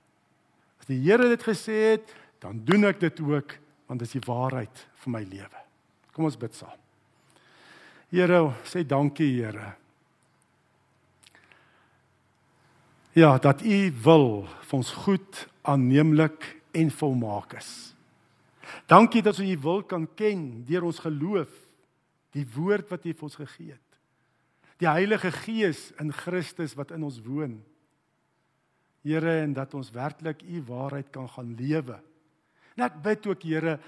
As 0.82 0.90
die 0.90 1.00
Here 1.00 1.30
dit 1.30 1.44
gesê 1.44 1.78
het, 1.94 2.16
dan 2.42 2.64
doen 2.66 2.90
ek 2.90 3.00
dit 3.00 3.22
ook 3.24 3.58
want 3.88 4.00
dit 4.00 4.08
is 4.08 4.16
die 4.20 4.28
waarheid 4.28 4.86
vir 5.04 5.12
my 5.12 5.22
lewe. 5.28 5.62
Kom 6.16 6.28
ons 6.28 6.40
bid 6.40 6.56
saam. 6.56 6.78
Here, 8.12 8.42
sê 8.68 8.84
dankie 8.88 9.30
Here 9.40 9.76
Ja, 13.12 13.36
dat 13.38 13.60
U 13.62 13.78
wil 14.04 14.28
vir 14.48 14.78
ons 14.78 14.92
goed, 15.04 15.48
aanneemlik 15.68 16.46
en 16.72 16.92
volmaak 16.96 17.58
is. 17.60 17.92
Dankie 18.88 19.20
dat 19.22 19.36
ons 19.36 19.52
U 19.52 19.58
wil 19.66 19.82
kan 19.84 20.06
ken 20.16 20.64
deur 20.68 20.88
ons 20.88 21.02
geloof, 21.04 21.52
die 22.32 22.46
woord 22.56 22.88
wat 22.88 23.04
U 23.04 23.12
vir 23.12 23.28
ons 23.28 23.36
gegee 23.36 23.74
het. 23.74 23.88
Die 24.80 24.88
Heilige 24.88 25.32
Gees 25.44 25.90
in 26.00 26.14
Christus 26.16 26.78
wat 26.80 26.96
in 26.96 27.04
ons 27.04 27.20
woon. 27.26 27.60
Here, 29.02 29.42
en 29.42 29.54
dat 29.54 29.74
ons 29.74 29.92
werklik 29.92 30.44
U 30.44 30.62
waarheid 30.68 31.10
kan 31.10 31.30
gaan 31.30 31.56
lewe. 31.58 31.98
En 32.76 32.86
ek 32.86 33.02
bid 33.02 33.28
ook, 33.28 33.44
Here, 33.44 33.80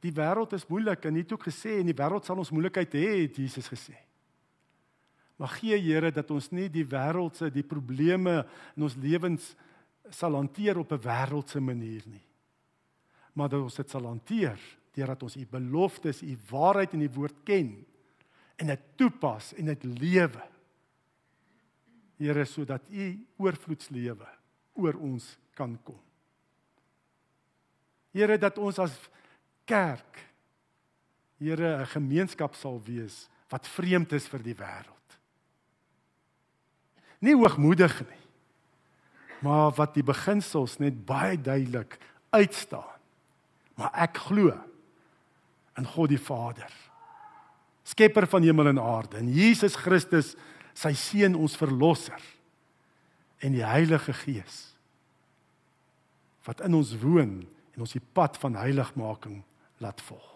die 0.00 0.12
wêreld 0.16 0.52
is 0.56 0.68
moeilik 0.68 1.04
en 1.04 1.16
U 1.16 1.22
het 1.22 1.32
ook 1.32 1.48
gesê 1.48 1.78
en 1.80 1.88
die 1.88 1.96
wêreld 1.96 2.28
sal 2.28 2.40
ons 2.40 2.52
moeilikheid 2.52 2.94
hê, 2.96 3.08
het 3.24 3.40
Jesus 3.40 3.68
gesê. 3.68 3.96
Maar 5.40 5.54
gee 5.56 5.78
Here 5.80 6.12
dat 6.12 6.30
ons 6.30 6.50
nie 6.52 6.68
die 6.68 6.84
wêreldse 6.84 7.48
die 7.52 7.64
probleme 7.64 8.42
in 8.76 8.84
ons 8.84 8.96
lewens 9.00 9.54
sal 10.12 10.36
hanteer 10.36 10.78
op 10.78 10.92
'n 10.92 11.00
wêreldse 11.00 11.60
manier 11.60 12.02
nie. 12.06 12.26
Maar 13.32 13.48
dat 13.48 13.62
ons 13.62 13.74
dit 13.74 13.90
sal 13.90 14.04
hanteer 14.04 14.58
deurdat 14.92 15.22
ons 15.22 15.36
u 15.36 15.46
beloftes, 15.46 16.22
u 16.22 16.36
waarheid 16.50 16.92
in 16.92 17.04
die 17.06 17.14
woord 17.14 17.44
ken 17.44 17.86
en 18.56 18.66
dit 18.66 18.80
toepas 18.96 19.54
en 19.54 19.64
dit 19.64 19.84
lewe. 19.84 20.42
Here 22.20 22.44
sodat 22.44 22.84
u 22.92 23.14
oorvloedslewe 23.40 24.28
oor 24.76 24.98
ons 25.00 25.32
kan 25.56 25.72
kom. 25.84 25.98
Here 28.12 28.36
dat 28.38 28.58
ons 28.58 28.78
as 28.78 28.96
kerk 29.64 30.26
Here 31.40 31.80
'n 31.80 31.86
gemeenskap 31.86 32.54
sal 32.54 32.82
wees 32.84 33.28
wat 33.48 33.66
vreemd 33.66 34.12
is 34.12 34.28
vir 34.28 34.42
die 34.42 34.54
wêreld 34.54 35.00
nie 37.24 37.36
hoogmoedig 37.36 37.94
nie. 38.00 38.18
Maar 39.44 39.72
wat 39.76 39.94
die 39.96 40.04
beginsels 40.04 40.78
net 40.80 40.98
baie 41.08 41.38
duidelik 41.40 41.96
uitstaan. 42.34 42.98
Maar 43.80 43.92
ek 44.04 44.20
glo 44.28 44.52
in 45.80 45.88
God 45.94 46.12
die 46.12 46.20
Vader. 46.20 46.72
Skepper 47.88 48.26
van 48.28 48.44
hemel 48.44 48.72
en 48.74 48.82
aarde 48.82 49.20
en 49.20 49.30
Jesus 49.32 49.76
Christus, 49.80 50.34
sy 50.74 50.92
seun 50.98 51.36
ons 51.38 51.56
verlosser 51.58 52.20
en 53.40 53.56
die 53.56 53.64
Heilige 53.66 54.14
Gees 54.24 54.66
wat 56.48 56.62
in 56.64 56.74
ons 56.74 56.94
woon 57.02 57.40
en 57.74 57.84
ons 57.84 57.94
die 57.94 58.02
pad 58.16 58.38
van 58.40 58.56
heiligmaking 58.58 59.42
laat 59.80 60.00
volg. 60.04 60.28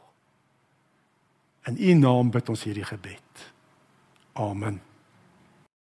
In 1.68 1.78
U 1.80 1.95
naam 1.97 2.30
bid 2.30 2.49
ons 2.53 2.64
hierdie 2.68 2.85
gebed. 2.85 3.45
Amen. 4.37 4.80